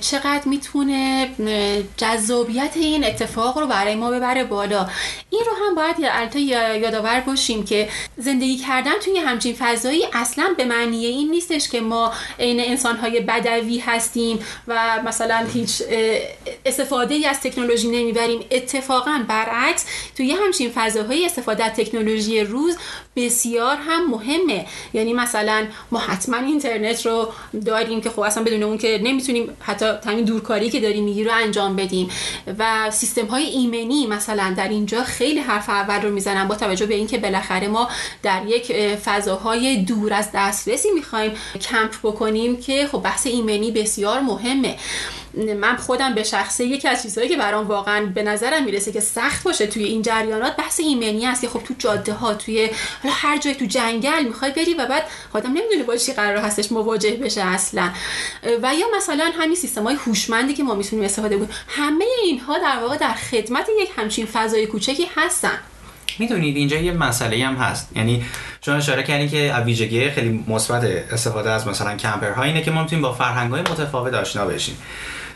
چقدر 0.00 0.42
می‌تونه 0.44 1.30
جذابیت 1.96 2.72
این 2.74 3.04
اتفاق 3.04 3.58
رو 3.58 3.66
برای 3.66 3.94
ما 3.94 4.10
ببره 4.10 4.44
بالا. 4.44 4.88
این 5.30 5.42
رو 5.46 5.66
هم 5.66 5.74
باید 5.74 5.96
البته 6.02 6.40
یادآور 6.40 7.20
باشیم 7.20 7.64
که 7.64 7.88
زندگی 8.16 8.56
کردن 8.56 8.92
توی 9.04 9.18
همچین 9.18 9.56
فضایی 9.58 10.06
اصلا 10.12 10.54
به 10.56 10.64
معنی 10.64 11.06
این 11.06 11.30
نیستش 11.30 11.68
که 11.68 11.80
ما 11.80 12.12
عین 12.38 12.60
انسانهای 12.60 13.20
بدوی 13.20 13.78
هستیم 13.78 14.38
و 14.68 15.02
مثلا 15.06 15.46
هیچ 15.54 15.82
استفاده 16.66 17.14
ای 17.14 17.26
از 17.26 17.40
تکنولوژی 17.40 17.88
نمی‌بریم. 17.88 18.40
اتفاقا 18.50 19.24
برعکس 19.28 19.84
توی 20.16 20.32
همچین 20.32 20.70
فضاهای 20.74 21.26
استفاده 21.26 21.64
از 21.64 21.72
تکنولوژی 21.72 22.40
روز 22.40 22.76
بسیار 23.16 23.76
هم 23.76 24.10
مهمه. 24.10 24.66
یعنی 24.94 25.12
مثلا 25.12 25.66
ما 25.90 25.98
حتما 25.98 26.36
اینترنت 26.36 27.06
رو 27.06 27.32
داریم 27.60 28.00
که 28.00 28.10
خب 28.10 28.20
اصلا 28.20 28.44
بدون 28.44 28.62
اون 28.62 28.78
که 28.78 29.00
نمی‌تونیم 29.02 29.56
حتی 29.60 29.86
همین 30.06 30.24
دورکاری 30.24 30.70
که 30.70 30.80
داریم 30.80 31.04
میگی 31.04 31.24
رو 31.24 31.30
انجام 31.34 31.76
بدیم. 31.76 32.08
و 32.58 32.90
سیستم 32.90 33.26
های 33.26 33.44
ایمنی 33.44 34.06
مثلا 34.06 34.54
در 34.56 34.68
اینجا 34.68 35.04
خیلی 35.04 35.40
حرف 35.40 35.68
اول 35.68 36.02
رو 36.02 36.10
می‌زنن 36.10 36.48
با 36.48 36.54
توجه 36.54 36.86
به 36.86 36.94
اینکه 36.94 37.18
بالاخره 37.18 37.68
ما 37.68 37.88
در 38.22 38.42
یک 38.46 38.72
فضاهای 38.96 39.76
دور 39.76 40.12
از 40.12 40.28
دسترسی 40.34 40.88
می‌خوایم 40.94 41.32
کمپ 41.60 41.94
بکنیم 42.02 42.56
که 42.56 42.86
خب 42.92 42.98
بحث 42.98 43.26
ایمنی 43.26 43.70
بسیار 43.70 44.20
مهمه. 44.20 44.76
من 45.36 45.76
خودم 45.76 46.14
به 46.14 46.22
شخصه 46.22 46.64
یکی 46.64 46.88
از 46.88 47.02
چیزهایی 47.02 47.30
که 47.30 47.36
برام 47.36 47.66
واقعا 47.66 48.06
به 48.06 48.22
نظرم 48.22 48.64
می‌رسه 48.64 48.92
که 48.92 49.00
سخت 49.00 49.42
باشه 49.44 49.66
توی 49.66 49.84
این 49.84 50.02
جریانات 50.02 50.56
بحث 50.56 50.80
ایمنی 50.80 51.26
است 51.26 51.40
که 51.40 51.48
خب 51.48 51.62
تو 51.64 51.74
جاده 51.78 52.12
ها 52.12 52.34
توی 52.34 52.70
هر 53.04 53.38
جای 53.38 53.54
تو 53.54 53.64
جنگل 53.64 54.24
می‌خوای 54.24 54.50
بری 54.50 54.74
و 54.74 54.86
بعد 54.86 55.02
آدم 55.32 55.50
نمی‌دونه 55.50 55.82
با 55.86 55.96
چی 55.96 56.12
قرار 56.12 56.36
هستش 56.36 56.72
مواجه 56.72 57.10
بشه 57.10 57.42
اصلا. 57.42 57.90
و 58.62 58.74
یا 58.74 58.86
مثلا 58.96 59.30
همین 59.38 59.56
سیستم 59.56 59.82
های 59.82 59.96
هوشمندی 60.06 60.54
که 60.54 60.62
ما 60.62 60.74
می‌تونیم 60.74 61.04
استفاده 61.04 61.36
کنیم. 61.36 61.50
همه 61.68 62.04
اینها 62.24 62.58
در 62.58 62.78
واقع 62.80 62.96
در 62.96 63.14
خدمت 63.14 63.66
یک 63.82 63.90
همچین 63.96 64.26
فضای 64.26 64.66
کوچکی 64.66 65.06
هستن. 65.16 65.58
می‌دونید 66.18 66.56
اینجا 66.56 66.76
یه 66.76 66.92
مسئله 66.92 67.46
هم 67.46 67.54
هست. 67.54 67.90
یعنی 67.96 68.24
شما 68.60 68.74
اشاره 68.74 69.02
کردین 69.02 69.28
که 69.28 69.54
ویژگی 69.64 70.10
خیلی 70.10 70.44
مثبت 70.48 70.84
استفاده 70.84 71.50
از 71.50 71.66
مثلا 71.66 71.96
کمپرها 71.96 72.42
اینه 72.42 72.62
که 72.62 72.70
ما 72.70 72.82
می‌تونیم 72.82 73.02
با 73.02 73.12
فرهنگ 73.12 73.50
های 73.52 73.60
متفاوت 73.60 74.14
آشنا 74.14 74.46
بشیم. 74.46 74.78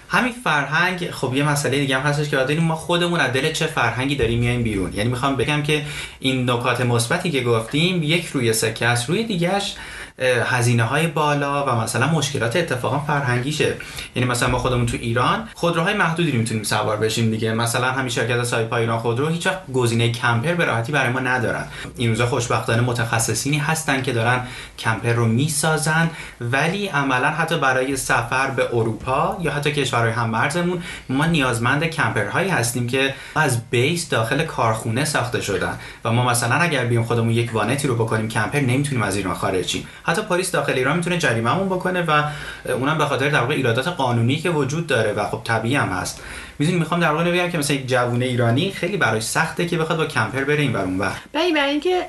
همین 0.09 0.33
فرهنگ 0.45 1.11
خب 1.11 1.35
یه 1.35 1.49
مسئله 1.49 1.79
دیگه 1.79 1.99
هم 1.99 2.03
هستش 2.03 2.29
که 2.29 2.37
ما 2.61 2.75
خودمون 2.75 3.21
از 3.21 3.33
دل 3.33 3.53
چه 3.53 3.67
فرهنگی 3.67 4.17
داریم 4.17 4.39
میایم 4.39 4.63
بیرون. 4.63 4.93
یعنی 4.93 5.11
می‌خوام 5.11 5.37
بگم 5.37 5.63
که 5.63 5.85
این 6.21 6.51
نکات 6.51 6.81
مثبتی 6.81 7.31
که 7.31 7.41
گفتیم 7.41 8.03
یک 8.03 8.27
روی 8.27 8.53
سکه 8.53 8.87
است 8.87 9.09
روی 9.09 9.25
دیگهش 9.25 9.75
هزینه 10.21 10.83
های 10.83 11.07
بالا 11.07 11.67
و 11.67 11.81
مثلا 11.81 12.09
مشکلات 12.09 12.57
اتفاقا 12.57 12.99
فرهنگیشه. 12.99 13.75
یعنی 14.15 14.29
مثلا 14.29 14.49
ما 14.49 14.59
خودمون 14.59 14.87
تو 14.87 14.97
ایران 15.01 15.49
خودروهای 15.55 15.95
محدودی 15.95 16.33
می‌تونیم 16.33 16.63
سوار 16.63 16.97
بشیم 16.97 17.31
دیگه. 17.31 17.53
مثلا 17.53 17.93
همین 17.93 18.09
شرکت 18.09 18.43
سایپا 18.43 18.77
ایران 18.77 18.99
خودرو 18.99 19.29
هیچ 19.29 19.47
وقت 19.47 19.73
گزینه 19.73 20.13
کمپر 20.13 20.55
به 20.55 20.65
راحتی 20.65 20.93
برای 20.93 21.13
ما 21.13 21.21
ندارن. 21.21 21.65
این 21.97 22.11
روزا 22.11 22.27
خوشبختانه 22.27 22.81
متخصصینی 22.81 23.59
هستن 23.59 24.03
که 24.03 24.13
دارن 24.13 24.41
کمپر 24.79 25.13
رو 25.13 25.27
می‌سازن 25.27 26.11
ولی 26.41 26.87
عملا 26.87 27.31
حتی 27.31 27.59
برای 27.59 27.97
سفر 27.97 28.51
به 28.51 28.69
اروپا 28.73 29.37
یا 29.41 29.53
حتی 29.53 29.73
کشورهای 29.73 30.13
هممرزمون 30.13 30.83
ما 31.09 31.27
نیازمند 31.27 31.85
کمپرهایی 31.85 32.49
هستیم 32.49 32.87
که 32.87 33.15
از 33.35 33.71
بیس 33.71 34.09
داخل 34.09 34.45
کارخونه 34.45 35.05
ساخته 35.05 35.41
شدن. 35.41 35.79
و 36.05 36.13
ما 36.13 36.25
مثلا 36.25 36.55
اگر 36.55 36.85
بیم 36.85 37.05
خودمون 37.05 37.31
یک 37.31 37.55
وانتی 37.55 37.89
رو 37.89 37.95
بکنیم 37.95 38.29
کمپر 38.29 38.61
نمی‌تونیم 38.61 39.03
از 39.03 39.17
ایران 39.17 39.35
خارج 39.35 39.67
شیم. 39.67 39.87
حتی 40.09 40.23
پلیس 40.23 40.53
داخل 40.53 40.73
ایران 40.73 40.97
می‌تونه 40.97 41.19
جریمهمون 41.19 41.67
بکنه 41.67 42.03
و 42.03 42.23
اونم 42.69 42.99
به 42.99 43.07
خاطر 43.07 43.29
در 43.29 43.41
واقع 43.41 43.55
ایرادات 43.55 43.89
قانونی 43.89 44.37
که 44.37 44.51
وجود 44.51 44.87
داره 44.87 45.13
و 45.13 45.25
خب 45.25 45.41
طبیعی 45.45 45.77
هم 45.77 45.89
هست. 45.89 46.23
می‌دونی 46.59 46.79
می‌خوام 46.79 47.01
در 47.01 47.11
واقع 47.11 47.33
بگم 47.33 47.51
که 47.51 47.59
مثلا 47.59 47.77
یک 47.77 47.89
جوونه 47.89 48.25
ایرانی 48.25 48.71
خیلی 48.71 48.97
براش 48.97 49.23
سخته 49.23 49.67
که 49.67 49.79
بخواد 49.79 49.99
با 49.99 50.07
کمپر 50.07 50.45
بره 50.45 50.61
این 50.63 50.77
اون 50.77 50.99
بر 50.99 51.13
ببین 51.35 51.55
برای 51.55 51.71
اینکه 51.71 52.07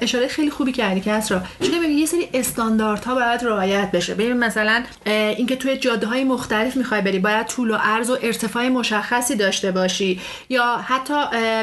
اشاره 0.00 0.28
خیلی 0.28 0.50
خوبی 0.50 0.72
کردی 0.72 1.00
کس 1.00 1.32
را 1.32 1.40
چون 1.60 1.78
ببین 1.78 1.98
یه 1.98 2.06
سری 2.06 2.28
استانداردها 2.34 3.14
باید 3.14 3.44
رعایت 3.44 3.90
بشه. 3.90 4.14
ببین 4.14 4.38
مثلا 4.38 4.84
اینکه 5.06 5.56
توی 5.56 5.76
جاده 5.76 6.06
های 6.06 6.24
مختلف 6.24 6.76
می‌خوای 6.76 7.00
بری 7.00 7.18
باید 7.18 7.46
طول 7.46 7.70
و 7.70 7.74
عرض 7.74 8.10
و 8.10 8.18
ارتفاع 8.22 8.68
مشخصی 8.68 9.36
داشته 9.36 9.70
باشی. 9.70 10.20
یا 10.48 10.76
حتی 10.76 11.14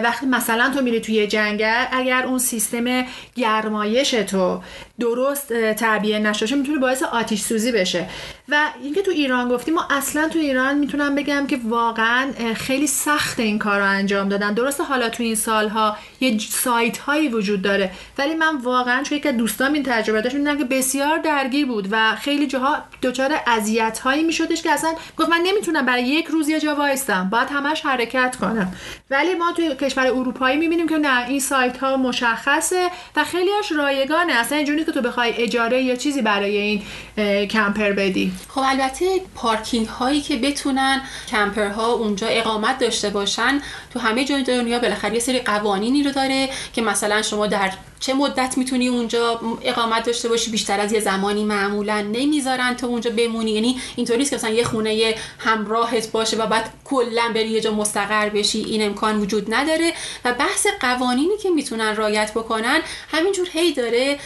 وقتی 0.04 0.26
مثلا 0.26 0.72
تو 0.76 0.82
میری 0.82 1.00
توی 1.00 1.28
جنگل 1.28 1.86
اگر 1.92 2.24
اون 2.24 2.40
سیستم 2.40 3.04
گرمایش 3.36 4.12
تو 4.12 4.62
درست 5.00 5.54
تعبیه 5.74 6.20
نشه 6.20 6.56
می‌تونه 6.56 6.80
باعث 6.80 7.04
آتیش 7.04 7.42
سوزی 7.42 7.72
بشه. 7.72 8.06
و 8.50 8.56
اینکه 8.84 9.02
تو 9.02 9.12
ایران 9.12 9.50
گفتیم 9.50 9.74
ما 9.74 9.88
اصلا 9.90 10.30
تو 10.30 10.40
ایران 10.40 10.78
می‌تونم 10.78 11.16
بگم 11.16 11.48
که 11.48 11.60
واقعا 11.64 12.28
خیلی 12.56 12.88
سخت 12.88 13.40
این 13.40 13.60
کار 13.60 13.80
رو 13.80 13.86
انجام 13.86 14.30
دادن. 14.30 14.54
درسته 14.54 14.84
حالا 14.84 15.10
تو 15.10 15.24
این 15.24 15.36
سالها 15.36 15.98
یه 16.20 16.38
سایت 16.38 16.98
هایی 16.98 17.28
وجود 17.28 17.62
داره 17.62 17.92
ولی 18.18 18.36
من 18.36 18.58
واقعا 18.58 19.04
چون 19.04 19.20
که 19.20 19.32
دوستان 19.32 19.74
این 19.74 19.84
تجربه 19.84 20.22
داشت 20.22 20.36
می‌دونم 20.36 20.58
که 20.58 20.64
بسیار 20.64 21.18
درگیر 21.18 21.66
بود 21.66 21.88
و 21.92 22.16
خیلی 22.16 22.48
جاها 22.48 22.78
دچار 23.04 23.36
اذیت 23.48 24.00
هایی 24.00 24.24
میشدش 24.24 24.62
که 24.62 24.72
اصلا 24.72 24.94
گفت 25.18 25.30
من 25.30 25.42
نمی‌تونم 25.46 25.86
برای 25.86 26.04
یک 26.04 26.28
روز 26.28 26.50
یه 26.50 26.60
جا 26.60 26.76
وایستم 26.76 27.30
باید 27.30 27.48
همش 27.50 27.82
حرکت 27.82 28.36
کنم. 28.42 28.74
ولی 29.10 29.36
ما 29.36 29.52
توی 29.52 29.76
کشور 29.76 30.08
اروپایی 30.08 30.58
می‌بینیم 30.58 30.88
که 30.88 30.98
نه 30.98 31.28
این 31.28 31.40
سایت 31.40 31.78
ها 31.78 31.98
مشخصه 31.98 32.90
و 33.16 33.24
خیلیش 33.24 33.72
رایگانه 33.78 34.34
اصلا 34.34 34.58
اینجوری 34.58 34.84
که 34.90 35.02
تو 35.02 35.08
بخوای 35.08 35.34
اجاره 35.38 35.82
یا 35.82 35.96
چیزی 35.96 36.22
برای 36.22 36.58
این 36.58 37.48
کمپر 37.48 37.92
بدی؟ 37.92 38.32
خب 38.50 38.62
البته 38.66 39.06
پارکینگ 39.36 39.88
هایی 39.88 40.22
که 40.22 40.38
بتونن 40.38 41.02
کمپرها 41.30 41.92
اونجا 41.92 42.28
اقامت 42.28 42.80
داشته 42.80 43.10
باشن 43.10 43.62
تو 43.94 44.00
همه 44.00 44.26
جای 44.26 44.44
دنیا 44.44 44.80
بالاخره 44.80 45.14
یه 45.14 45.20
سری 45.20 45.40
قوانینی 45.40 46.04
رو 46.04 46.12
داره 46.12 46.50
که 46.74 46.82
مثلا 46.82 47.22
شما 47.22 47.48
در 47.48 47.72
چه 48.00 48.14
مدت 48.14 48.58
می‌تونی 48.58 48.88
اونجا 48.88 49.42
اقامت 49.62 50.06
داشته 50.06 50.30
باشی؟ 50.30 50.52
بیشتر 50.52 50.80
از 50.80 50.94
یه 50.94 51.00
زمانی 51.00 51.44
معمولا 51.44 52.02
نمی‌ذارن 52.02 52.76
تو 52.76 52.88
اونجا 52.88 53.12
بمونی. 53.12 53.52
یعنی 53.52 53.82
اینطوری 53.96 54.26
که 54.26 54.36
مثلا 54.36 54.50
یه 54.50 54.64
خونه 54.64 55.16
همراهت 55.40 56.12
باشه 56.12 56.38
و 56.38 56.46
بعد 56.46 56.74
کلا 56.86 57.32
بری 57.36 57.50
یه 57.50 57.62
جا 57.62 57.72
مستقر 57.72 58.30
بشی. 58.30 58.60
این 58.60 58.86
امکان 58.86 59.20
وجود 59.20 59.54
نداره. 59.54 59.94
و 60.26 60.34
بحث 60.34 60.68
قوانینی 60.82 61.38
که 61.38 61.50
می‌تونن 61.50 61.96
رایت 61.96 62.32
بکنن 62.32 62.82
همینجور 63.12 63.48
هی 63.52 63.74
داره 63.74 64.20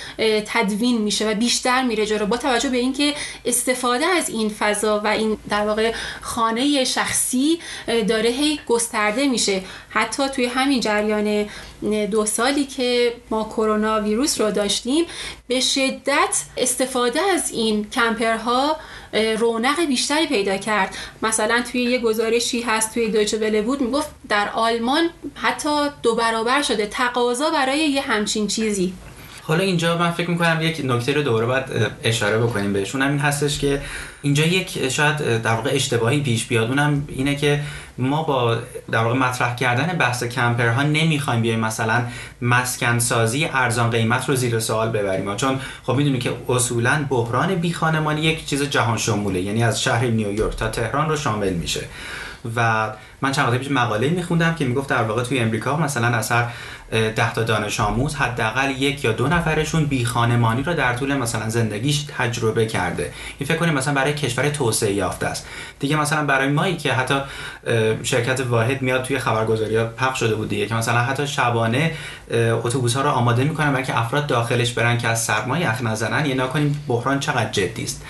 تدوین 0.45 1.01
میشه 1.01 1.31
و 1.31 1.33
بیشتر 1.33 1.83
میره 1.83 2.05
جلو. 2.05 2.25
با 2.25 2.37
توجه 2.37 2.69
به 2.69 2.77
اینکه 2.77 3.13
استفاده 3.45 4.05
از 4.05 4.29
این 4.29 4.49
فضا 4.49 4.99
و 4.99 5.07
این 5.07 5.37
در 5.49 5.67
واقع 5.67 5.93
خانه 6.21 6.83
شخصی 6.83 7.59
داره 8.07 8.29
هی 8.29 8.59
گسترده 8.67 9.27
میشه. 9.27 9.61
حتی 9.89 10.29
توی 10.29 10.45
همین 10.45 10.79
جریان 10.79 11.49
دو 12.11 12.25
سالی 12.25 12.65
که 12.65 13.13
ما 13.29 13.43
کرونا 13.63 14.01
ویروس 14.01 14.41
رو 14.41 14.51
داشتیم 14.51 15.05
به 15.47 15.59
شدت 15.59 16.43
استفاده 16.57 17.21
از 17.21 17.51
این 17.51 17.89
کمپرها 17.89 18.77
رونق 19.39 19.85
بیشتری 19.85 20.27
پیدا 20.27 20.57
کرد. 20.57 20.95
مثلا 21.21 21.63
توی 21.71 21.83
یه 21.83 21.99
گزارشی 21.99 22.61
هست 22.61 22.93
توی 22.93 23.09
دویچه 23.09 23.37
بله 23.37 23.61
بود 23.61 23.81
می‌گفت 23.81 24.09
در 24.29 24.49
آلمان 24.49 25.09
حتی 25.35 25.89
دو 26.03 26.15
برابر 26.15 26.61
شده 26.61 26.85
تقاضا 26.85 27.49
برای 27.49 27.79
یه 27.79 28.01
همچین 28.01 28.47
چیزی. 28.47 28.93
حالا 29.45 29.63
اینجا 29.63 29.97
من 29.97 30.11
فکر 30.11 30.29
می‌کنم 30.29 30.59
یک 30.61 30.81
نکته 30.83 31.13
رو 31.13 31.21
دوباره 31.21 31.45
باید 31.45 31.63
اشاره 32.03 32.37
بکنیم 32.37 32.73
بهشون. 32.73 33.01
این 33.01 33.19
هستش 33.19 33.59
که 33.59 33.81
اینجا 34.21 34.45
یک 34.45 34.89
شاید 34.89 35.41
در 35.41 35.53
واقع 35.53 35.71
اشتباهی 35.73 36.19
پیش 36.19 36.45
بیاد. 36.45 36.69
اونم 36.69 37.07
اینه 37.07 37.35
که 37.35 37.61
ما 37.97 38.23
با 38.23 38.57
در 38.91 39.03
واقع 39.03 39.15
مطرح 39.15 39.55
کردن 39.55 39.97
بحث 39.97 40.23
کمپرها 40.23 40.83
نمی‌خوایم 40.83 41.41
بیایم 41.41 41.59
مثلا 41.59 42.03
مسکن 42.41 42.99
سازی 42.99 43.45
ارزان 43.45 43.89
قیمت 43.89 44.29
رو 44.29 44.35
زیر 44.35 44.59
سوال 44.59 44.89
ببریم. 44.89 45.35
چون 45.35 45.59
خب 45.83 45.93
می‌دونی 45.93 46.19
که 46.19 46.31
اصولا 46.49 47.05
بحران 47.09 47.55
بی 47.55 47.73
خانمانی 47.73 48.21
یک 48.21 48.45
چیز 48.45 48.63
جهان 48.63 48.97
شموله. 48.97 49.41
یعنی 49.41 49.63
از 49.63 49.83
شهر 49.83 50.05
نیویورک 50.05 50.55
تا 50.55 50.67
تهران 50.67 51.09
رو 51.09 51.17
شامل 51.17 51.53
میشه. 51.53 51.81
و 52.55 52.91
من 53.21 53.31
چند 53.31 53.47
وقت 53.49 53.57
پیش 53.57 53.71
مقاله 53.71 54.09
میخوندم 54.09 54.55
که 54.55 54.65
می‌گفت 54.65 54.89
در 54.89 55.03
واقع 55.03 55.23
توی 55.23 55.39
امریکا 55.39 55.77
مثلا 55.77 56.07
اثر 56.07 56.47
ده 56.91 57.33
تا 57.33 57.43
دانش 57.43 57.79
آموز 57.79 58.15
حداقل 58.15 58.71
یک 58.71 59.05
یا 59.05 59.11
دو 59.11 59.27
نفرشون 59.27 59.85
بی 59.85 60.05
خانمانی 60.05 60.63
رو 60.63 60.73
در 60.73 60.93
طول 60.93 61.15
مثلا 61.17 61.49
زندگیش 61.49 62.05
تجربه 62.17 62.65
کرده. 62.65 63.13
این 63.39 63.47
فکر 63.47 63.57
کنیم 63.57 63.73
مثلا 63.73 63.93
برای 63.93 64.13
کشور 64.13 64.49
توسعه 64.49 64.93
یافته 64.93 65.27
است. 65.27 65.47
دیگه 65.79 65.95
مثلا 65.95 66.25
برای 66.25 66.47
مایی 66.47 66.77
که 66.77 66.93
حتی 66.93 67.15
شرکت 68.03 68.39
واحد 68.39 68.81
میاد 68.81 69.03
توی 69.03 69.19
خبرگزاری 69.19 69.83
پخش 69.83 70.19
شده 70.19 70.35
بود 70.35 70.49
دیگه 70.49 70.65
که 70.65 70.75
مثلا 70.75 70.99
حتی 70.99 71.27
شبانه 71.27 71.91
اتوبوس 72.63 72.95
ها 72.95 73.01
رو 73.01 73.09
آماده 73.09 73.43
می‌کنن 73.43 73.71
برای 73.71 73.83
که 73.83 73.99
افراد 73.99 74.27
داخلش 74.27 74.73
برن 74.73 74.97
که 74.97 75.07
از 75.07 75.23
سرمایه 75.23 75.69
یخ 75.69 75.81
نزنن 75.81 76.25
یه 76.25 76.35
نکنیم 76.35 76.85
بحران 76.87 77.19
چقدر 77.19 77.51
جدی 77.51 77.83
است. 77.83 78.05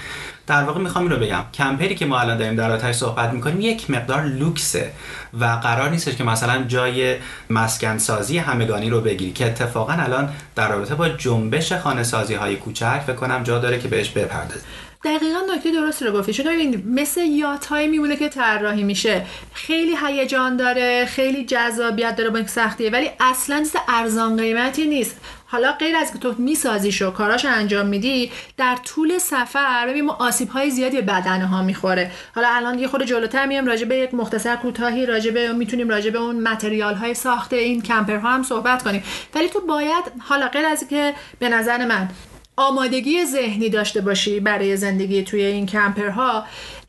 در 0.48 0.64
واقع 0.64 0.80
می‌خوام 0.80 1.04
این 1.06 1.14
رو 1.14 1.20
بگم. 1.20 1.44
کمپری 1.54 1.96
که 1.96 2.06
ما 2.06 2.20
الان 2.20 2.38
داریم 2.38 2.56
در 2.56 2.72
آتش 2.72 2.96
صحبت 2.96 3.34
می‌کنیم 3.34 3.62
یک 3.62 3.90
مقدار 3.90 4.24
لوکسه 4.24 4.92
و 5.40 5.46
قرار 5.46 5.90
نیستش 5.90 6.16
که 6.16 6.24
مثلا 6.24 6.64
جای 6.64 7.16
مسکن 7.50 7.98
سازی 7.98 8.38
همگانی 8.38 8.90
رو 8.90 9.02
بگیری 9.02 9.32
که 9.32 9.46
اتفاقا 9.46 9.94
الان 9.94 10.30
در 10.56 10.70
رابطه 10.70 10.96
با 10.96 11.10
جنبش 11.10 11.74
خانه 11.74 12.04
سازی 12.04 12.34
های 12.34 12.56
کوچک 12.56 13.02
فکر 13.08 13.16
کنم 13.16 13.44
جا 13.44 13.60
داره 13.60 13.80
که 13.80 13.88
بهش 13.88 14.10
بپردازیم. 14.10 14.68
دقیقا 15.04 15.40
نکته 15.56 15.72
درست 15.72 16.04
رو 16.04 16.12
گفتی 16.12 16.34
چون 16.34 16.46
ببینید 16.46 16.88
مثل 16.88 17.22
یات 17.22 17.66
هایی 17.66 17.88
میمونه 17.88 18.16
که 18.16 18.30
طراحی 18.30 18.84
میشه. 18.84 19.26
خیلی 19.54 19.98
هیجان 20.06 20.58
داره 20.58 21.06
خیلی 21.06 21.46
جذابیت 21.46 22.16
داره 22.16 22.30
با 22.30 22.38
این 22.38 22.48
سختیه 22.48 22.90
ولی 22.90 23.12
اصلا 23.20 23.60
چیز 23.60 23.76
ارزان 23.88 24.38
قیمتی 24.38 24.86
نیست. 24.86 25.18
حالا 25.46 25.72
غیر 25.72 25.96
از 25.96 26.14
که 26.14 26.20
تو 26.20 26.36
میسازیش 26.38 27.02
و 27.02 27.12
کاراش 27.12 27.46
انجام 27.46 27.86
میدی 27.86 28.32
در 28.58 28.76
طول 28.76 29.18
سفر 29.18 29.88
ببین 29.88 30.06
ما 30.06 30.14
آسیب 30.14 30.50
های 30.50 30.70
زیادی 30.70 30.96
به 30.96 31.02
بدن 31.02 31.42
ها 31.42 31.62
می‌خوره. 31.62 32.12
حالا 32.36 32.48
الان 32.52 32.80
یه 32.80 32.88
خود 32.88 33.04
جلوتر 33.04 33.46
میام 33.46 33.66
راجع 33.66 33.86
به 33.86 33.96
یک 33.96 34.14
مختصر 34.14 34.56
کوتاهی 34.56 35.06
راجع 35.06 35.32
به 35.32 35.54
می‌تونیم 35.54 35.90
راجع 35.90 36.10
به 36.10 36.20
اون 36.20 36.40
متریال 36.40 36.96
های 36.96 37.14
ساخته 37.14 37.56
این 37.56 37.82
کمپر 37.82 38.18
ها 38.18 38.30
هم 38.30 38.44
صحبت 38.44 38.84
کنیم. 38.84 39.04
ولی 39.36 39.50
تو 39.50 39.60
باید 39.60 40.04
حالا 40.20 40.48
غیر 40.48 40.66
از 40.66 40.88
که 40.88 41.14
به 41.40 41.50
نظر 41.50 41.86
من 41.86 42.10
آمادگی 42.58 43.26
ذهنی 43.26 43.70
داشته 43.70 44.02
باشی 44.02 44.40
برای 44.40 44.78
زندگی 44.78 45.24
توی 45.24 45.42
این 45.42 45.66
کمپرها 45.66 46.46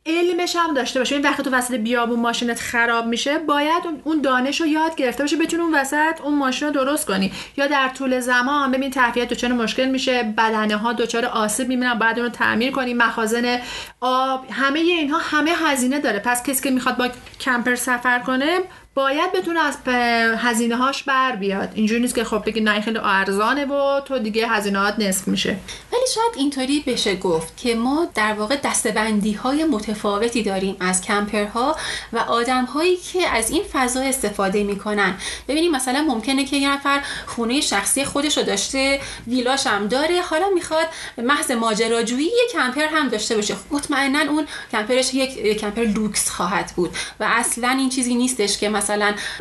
علمش 0.07 0.57
هم 0.57 0.75
داشته 0.75 0.99
باشه 0.99 1.15
این 1.15 1.25
وقتی 1.25 1.43
تو 1.43 1.51
وسط 1.51 1.75
بیابون 1.75 2.21
ماشینت 2.21 2.61
خراب 2.61 3.07
میشه 3.07 3.39
باید 3.39 3.83
اون 4.05 4.21
دانش 4.21 4.61
رو 4.61 4.67
یاد 4.67 4.97
گرفته 4.97 5.23
باشه 5.23 5.37
بتونی 5.37 5.63
اون 5.63 5.75
وسط 5.75 6.21
اون 6.25 6.39
ماشین 6.39 6.69
رو 6.69 6.75
درست 6.75 7.07
کنی. 7.07 7.33
یا 7.57 7.67
در 7.67 7.89
طول 7.89 8.21
زمان 8.21 8.73
ببین 8.73 8.91
تهویه 8.91 9.25
دچار 9.25 9.53
مشکل 9.53 9.85
میشه 9.85 10.23
بدنه 10.23 10.77
ها 10.77 10.93
دچار 10.93 11.25
آسیب 11.25 11.69
می‌بینن 11.69 11.95
بعد 11.95 12.19
اون 12.19 12.27
رو 12.27 12.33
تعمیر 12.33 12.73
کنی. 12.73 12.95
مخازن 12.95 13.59
آب 14.01 14.47
همه 14.51 14.79
اینها 14.79 15.19
همه 15.19 15.51
هزینه 15.51 16.01
داره. 16.01 16.19
پس 16.19 16.43
کسی 16.43 16.63
که 16.63 16.71
می‌خواد 16.71 16.97
با 16.97 17.09
کمپر 17.41 17.75
سفر 17.75 18.19
کنه 18.19 18.59
باید 18.95 19.33
بتونه 19.33 19.61
از 19.61 19.77
هزینه 20.37 20.77
هاش 20.77 21.03
بر 21.03 21.37
بیاد. 21.37 21.73
اینجوری 21.75 22.01
نیست 22.01 22.15
که 22.15 22.25
خب 22.25 22.43
بگی 22.47 22.61
نه 22.61 22.81
خیلی 22.81 22.99
ارزانه 23.03 23.65
و 23.65 24.01
تو 24.01 24.19
دیگه 24.19 24.49
هزینهات 24.49 24.99
نصف 24.99 25.29
میشه. 25.29 25.57
ولی 25.93 26.03
شاید 26.15 26.33
اینطوری 26.37 26.85
بشه 26.87 27.17
گفت 27.17 27.57
که 27.57 27.75
ما 27.75 28.09
در 28.15 28.33
واقع 28.33 28.57
دستبندی 28.65 29.33
های 29.33 29.65
متفاوتی 29.65 30.43
داریم 30.43 30.77
از 30.81 31.03
کمپرها 31.03 31.77
و 32.13 32.19
آدم 32.19 32.65
هایی 32.65 32.97
که 32.97 33.29
از 33.29 33.51
این 33.51 33.63
فضا 33.73 34.01
استفاده 34.01 34.65
می‌کنن. 34.65 35.15
ببینیم 35.49 35.71
مثلا 35.71 36.03
ممکنه 36.03 36.45
که 36.45 36.57
یه 36.57 36.71
نفر 36.73 37.01
خونه 37.27 37.61
شخصی 37.61 38.05
خودش 38.05 38.39
رو 38.39 38.45
داشته 38.45 39.01
ویلاش 39.27 39.67
هم 39.67 39.89
داره 39.89 40.21
حالا 40.21 40.47
می‌خواد 40.55 40.87
محض 41.19 41.51
ماجراجویی 41.51 42.27
یه 42.27 42.49
کمپر 42.53 42.87
هم 42.87 43.09
داشته 43.09 43.37
باشه. 43.37 43.57
مطمئنا 43.71 44.33
اون 44.33 44.47
کمپرش 44.73 45.15
یک 45.15 45.61
کمپر 45.61 45.83
لوکس 45.83 46.31
خواهد 46.31 46.73
بود 46.77 46.91
و 47.21 47.27
اصلا 47.29 47.69
این 47.69 47.89
چیزی 47.89 48.15
نیستش 48.15 48.59
که 48.59 48.69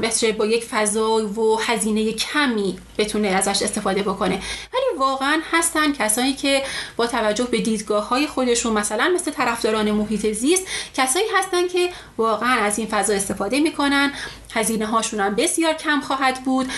بشه 0.01 0.31
با 0.31 0.45
یک 0.45 0.63
فضا 0.63 1.27
و 1.27 1.59
هزینه 1.59 2.13
کمی. 2.13 2.75
بتونه 2.97 3.27
ازش 3.27 3.61
استفاده 3.61 4.01
بکنه. 4.03 4.41
ولی 4.73 4.97
واقعا 4.97 5.41
هستن 5.51 5.93
کسایی 5.93 6.33
که 6.33 6.63
با 6.97 7.07
توجه 7.07 7.43
به 7.43 7.61
دیدگاه 7.61 8.07
های 8.07 8.27
خودشون 8.27 8.73
مثلا 8.73 9.11
مثل 9.15 9.31
طرفداران 9.31 9.91
محیط 9.91 10.31
زیست 10.31 10.67
کسایی 10.93 11.25
هستن 11.35 11.67
که 11.67 11.89
واقعا 12.17 12.59
از 12.59 12.79
این 12.79 12.87
فضا 12.87 13.13
استفاده 13.13 13.59
می‌کنن. 13.59 14.13
هزینه 14.55 14.85
هاشون 14.85 15.19
هم 15.19 15.35
بسیار 15.35 15.73
کم 15.73 16.01
خواهد 16.01 16.43
بود. 16.43 16.69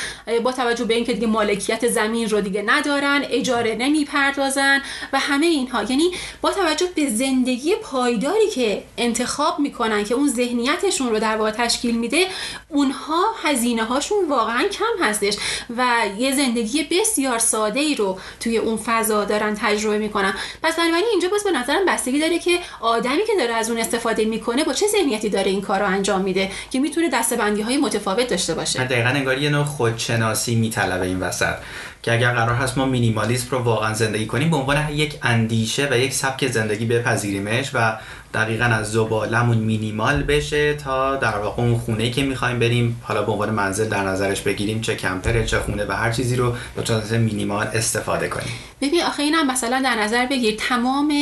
با 0.44 0.52
توجه 0.52 0.86
به 0.86 0.94
اینکه 0.94 1.14
دیگه 1.14 1.28
مالکیت 1.28 1.88
زمین 1.88 2.30
رو 2.30 2.42
دیگه 2.42 2.64
ندارن 2.66 3.26
اجاره 3.30 3.76
نمی‌پردازن 3.76 4.82
و 5.14 5.20
همه 5.20 5.46
اینها. 5.46 5.84
یعنی 5.84 6.12
با 6.42 6.52
توجه 6.52 6.86
به 6.96 7.10
زندگی 7.10 7.76
پایداری 7.76 8.50
که 8.50 8.84
انتخاب 8.98 9.60
می‌کنن 9.60 10.04
که 10.04 10.14
اون 10.14 10.30
ذهنیتشون 10.30 11.10
رو 11.10 11.20
در 11.20 11.38
واقع 11.38 11.52
تشکیل 11.52 11.98
میده 11.98 12.28
اونها 12.70 13.24
هزینه 13.44 13.84
هاشون 13.84 14.30
واقعا 14.30 14.64
کم 14.68 15.04
هستش. 15.04 15.38
و 15.78 16.05
یه 16.08 16.36
زندگی 16.36 16.84
بسیار 16.84 17.40
ساده 17.40 17.80
ای 17.80 17.96
رو 17.96 18.20
توی 18.40 18.58
اون 18.58 18.80
فضا 18.86 19.26
دارن 19.26 19.56
تجربه 19.60 19.98
می‌کنن. 19.98 20.34
پس 20.64 20.76
بنابراین 20.76 21.06
اینجا 21.12 21.30
باز 21.30 21.44
به 21.44 21.52
نظرم 21.52 21.86
بستگی 21.88 22.20
داره 22.20 22.40
که 22.40 22.60
آدمی 22.82 23.26
که 23.28 23.34
داره 23.40 23.54
از 23.54 23.70
اون 23.70 23.80
استفاده 23.80 24.26
می‌کنه 24.26 24.64
با 24.64 24.74
چه 24.74 24.88
ذهنیتی 24.88 25.30
داره 25.30 25.52
این 25.52 25.62
کار 25.62 25.80
رو 25.80 25.86
انجام 25.86 26.22
میده 26.22 26.52
که 26.72 26.80
می‌تونه 26.80 27.10
دستبندی 27.10 27.62
های 27.62 27.78
متفاوت 27.78 28.28
داشته 28.28 28.54
باشه؟ 28.54 28.84
دقیقا 28.84 29.10
انگار 29.10 29.38
یه 29.38 29.50
نوع 29.50 29.64
خودشناسی 29.64 30.56
میطلبه 30.56 31.06
این 31.06 31.20
وسط 31.20 31.56
که 32.04 32.14
اگر 32.14 32.34
قرار 32.34 32.56
هست 32.56 32.78
ما 32.78 32.86
مینیمالیسم 32.86 33.48
رو 33.52 33.58
واقعا 33.58 33.94
زندگی 33.94 34.26
کنیم 34.26 34.50
به 34.50 34.58
عنوان 34.58 34.90
یک 34.90 35.16
اندیشه 35.22 35.88
و 35.92 35.98
یک 35.98 36.14
سبک 36.14 36.48
زندگی 36.48 36.86
بپذیریمش 36.86 37.72
و 37.74 37.98
دقیقا 38.36 38.66
از 38.66 38.92
زبالمون 38.92 39.58
مینیمال 39.58 40.24
بشه 40.24 40.74
تا 40.74 41.16
در 41.16 41.38
واقع 41.38 41.62
اون 41.62 41.78
خونه 41.78 42.12
که 42.12 42.24
می‌خوایم 42.24 42.60
بریم 42.60 43.02
حالا 43.04 43.22
به 43.22 43.32
عنوان 43.32 43.50
منزل 43.50 43.90
در 43.90 44.04
نظرش 44.04 44.42
بگیریم 44.42 44.82
چه 44.82 44.96
کمپره 44.96 45.46
چه 45.46 45.60
خونه 45.60 45.86
و 45.86 45.92
هر 45.92 46.12
چیزی 46.12 46.36
رو 46.36 46.54
به 46.76 47.18
مینیمال 47.18 47.68
استفاده 47.74 48.28
کنیم. 48.28 48.54
ببین 48.82 49.04
آخه 49.04 49.24
اینم 49.24 49.52
مثلا 49.52 49.82
در 49.84 49.96
نظر 50.04 50.26
بگیر. 50.26 50.56
تمام 50.60 51.14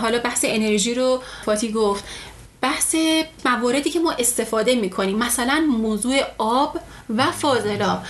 حالا 0.00 0.18
بحث 0.18 0.44
انرژی 0.48 0.94
رو 0.94 1.22
فاتی 1.44 1.72
گفت. 1.72 2.04
بحث 2.60 2.96
مواردی 3.44 3.90
که 3.90 4.00
ما 4.00 4.12
استفاده 4.12 4.74
می‌کنیم. 4.74 5.18
مثلا 5.18 5.66
موضوع 5.78 6.20
آب 6.38 6.80
و 7.16 7.30
فاضلاب. 7.30 8.02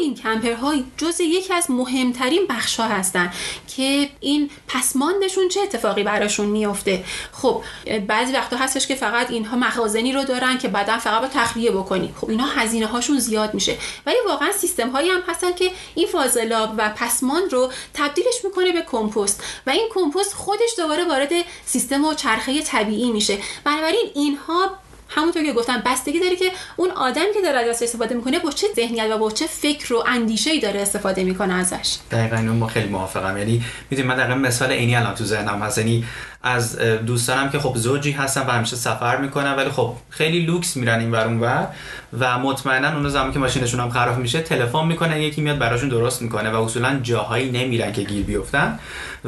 این 0.00 0.14
کمپرها 0.14 0.74
جز 0.96 1.20
یکی 1.20 1.54
از 1.54 1.70
مهمترین 1.70 2.46
بخش 2.50 2.80
ها 2.80 2.86
هستن 2.86 3.32
که 3.76 4.10
این 4.20 4.50
پسماندشون 4.68 5.48
چه 5.48 5.60
اتفاقی 5.60 6.02
براشون 6.02 6.46
میفته 6.46 7.04
خب 7.32 7.62
بعضی 8.06 8.32
وقتا 8.32 8.56
هستش 8.56 8.86
که 8.86 8.94
فقط 8.94 9.30
اینها 9.30 9.56
مخازنی 9.56 10.12
رو 10.12 10.24
دارن 10.24 10.58
که 10.58 10.68
بعدا 10.68 10.98
فقط 10.98 11.20
با 11.20 11.28
تخلیه 11.28 11.70
بکنی. 11.70 12.14
خب 12.20 12.30
اینها 12.30 12.46
هزینه 12.46 12.86
هاشون 12.86 13.18
زیاد 13.18 13.54
میشه. 13.54 13.76
ولی 14.06 14.16
واقعا 14.26 14.52
سیستم 14.52 14.90
هایی 14.90 15.08
هم 15.08 15.20
هستن 15.28 15.52
که 15.52 15.70
این 15.94 16.06
فاضلاب 16.06 16.74
و 16.76 16.92
پسماند 16.96 17.52
رو 17.52 17.72
تبدیلش 17.94 18.44
می‌کنه 18.44 18.72
به 18.72 18.82
کمپوست 18.82 19.44
و 19.66 19.70
این 19.70 19.88
کمپوست 19.94 20.34
خودش 20.34 20.70
دوباره 20.78 21.04
وارد 21.04 21.32
سیستم 21.66 22.04
و 22.04 22.14
چرخه 22.14 22.62
طبیعی 22.62 23.12
میشه. 23.12 23.38
بنابراین 23.64 24.10
اینها 24.14 24.70
همونطور 25.14 25.42
که 25.42 25.52
گفتم 25.52 25.82
بستگی 25.86 26.20
داره 26.20 26.36
که 26.36 26.50
اون 26.76 26.90
آدمی 26.90 27.32
که 27.34 27.40
داره 27.42 27.58
ازش 27.58 27.82
استفاده 27.82 28.14
می‌کنه 28.14 28.38
با 28.38 28.50
چه 28.50 28.66
ذهنیت 28.76 29.10
و 29.10 29.18
با 29.18 29.30
چه 29.30 29.46
فکر 29.46 29.94
و 29.94 30.04
اندیشه 30.06 30.50
ای 30.50 30.60
داره 30.60 30.80
استفاده 30.80 31.24
می‌کنه 31.24 31.54
ازش. 31.54 31.96
دقیقا 32.10 32.36
ما 32.36 32.66
خیلی 32.66 32.88
موافقم. 32.88 33.38
یعنی 33.38 33.64
می‌دونی 33.90 34.08
من 34.08 34.16
دقیقا 34.16 34.34
مثال 34.34 34.70
اینی 34.70 34.96
الان 34.96 35.14
تو 35.14 35.24
ذهنم 35.24 35.62
هست. 35.62 35.78
یعنی 35.78 36.04
از 36.42 36.78
دوستانم 36.78 37.50
که 37.50 37.58
خب 37.58 37.76
زوجی 37.76 38.10
هستن 38.10 38.46
و 38.46 38.50
همیشه 38.50 38.76
سفر 38.76 39.16
می‌کنن 39.16 39.52
ولی 39.52 39.70
خب 39.70 39.94
خیلی 40.10 40.40
لوکس 40.40 40.76
میرن 40.76 41.00
این 41.00 41.10
ور 41.10 41.26
ور 41.26 41.68
و 42.18 42.38
مطمئنا 42.38 42.92
اون 42.92 43.08
زمانی 43.08 43.32
که 43.32 43.38
ماشینشون 43.38 43.80
هم 43.80 43.90
خراب 43.90 44.18
میشه 44.18 44.40
تلفن 44.40 44.86
می‌کنن 44.86 45.16
یکی 45.16 45.40
میاد 45.40 45.58
براشون 45.58 45.88
درست 45.88 46.22
می‌کنه 46.22 46.50
و 46.50 46.56
اصولا 46.62 47.00
جاهایی 47.02 47.50
نمیرن 47.50 47.92
که 47.92 48.02
گیر 48.02 48.24
بیفتن. 48.24 48.78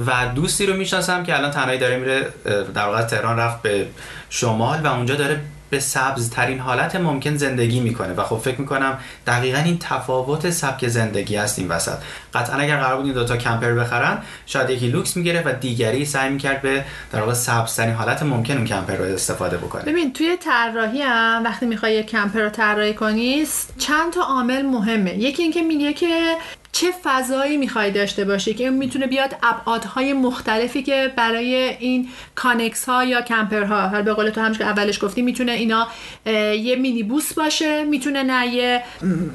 و 0.06 0.12
دوستی 0.34 0.66
رو 0.66 0.76
می‌شناسم 0.76 1.24
که 1.24 1.36
الان 1.36 1.50
تنهایی 1.50 1.78
داره 1.78 1.96
میره 1.96 2.28
در 2.74 2.86
واقع 2.86 3.02
تهران 3.02 3.36
رفت 3.36 3.62
به 3.62 3.86
شمال 4.30 4.80
و 4.80 4.86
اونجا 4.86 5.14
داره 5.14 5.40
به 5.74 5.80
سبز 5.80 6.30
ترین 6.30 6.58
حالت 6.58 6.96
ممکن 6.96 7.36
زندگی 7.36 7.80
می‌کنه. 7.80 8.12
و 8.12 8.22
خب 8.22 8.36
فکر 8.36 8.60
می‌کنم 8.60 8.98
دقیقا 9.26 9.58
این 9.58 9.78
تفاوت 9.78 10.50
سبک 10.50 10.88
زندگی 10.88 11.36
هست 11.36 11.58
این 11.58 11.68
وسط. 11.68 11.98
قطعا 12.34 12.56
اگر 12.56 12.76
قرار 12.76 12.96
بود 12.96 13.04
این 13.04 13.14
دوتا 13.14 13.36
کمپر 13.36 13.72
بخرن 13.72 14.18
شاید 14.46 14.70
یکی 14.70 14.88
لوکس 14.88 15.16
می‌گیره 15.16 15.42
و 15.46 15.52
دیگری 15.52 16.04
سعی 16.04 16.30
می‌کرد 16.30 16.62
به 16.62 16.84
در 17.12 17.20
واقع 17.20 17.32
سبز 17.32 17.76
ترین 17.76 17.94
حالت 17.94 18.22
ممکن 18.22 18.56
اون 18.56 18.64
کمپر 18.64 18.96
رو 18.96 19.04
استفاده 19.04 19.56
بکنه. 19.56 19.82
ببین 19.84 20.12
توی 20.12 20.36
طراحی 20.36 21.02
هم 21.02 21.42
وقتی 21.44 21.66
می‌خوای 21.66 21.94
یک 21.94 22.06
کمپر 22.06 22.40
رو 22.40 22.50
طراحی 22.50 22.94
کنی 22.94 23.46
چند 23.78 24.12
تا 24.12 24.22
عامل 24.22 24.62
مهمه. 24.62 25.14
یکی 25.14 25.42
اینکه 25.42 25.62
میگه 25.62 25.92
که 25.92 26.36
چه 26.74 26.86
فضایی 27.04 27.56
می‌خوای 27.56 27.90
داشته 27.90 28.24
باشی 28.24 28.54
که 28.54 28.70
می‌تونه 28.70 29.06
بیاد 29.06 29.36
ابعادهای 29.42 30.12
مختلفی 30.12 30.82
که 30.82 31.12
برای 31.16 31.54
این 31.54 32.08
کانکس 32.34 32.84
ها 32.84 33.04
یا 33.04 33.22
کمپر 33.22 33.62
ها 33.64 33.88
هر 33.88 34.02
به 34.02 34.12
قول 34.12 34.30
تو 34.30 34.40
همش 34.40 34.58
که 34.58 34.64
اولش 34.64 35.04
گفتی 35.04 35.22
می‌تونه 35.22 35.52
اینا 35.52 35.88
یه 36.26 36.76
مینی 36.76 37.02
بوس 37.02 37.32
باشه 37.34 37.84
می‌تونه 37.84 38.22
نه 38.22 38.46
یه 38.46 38.82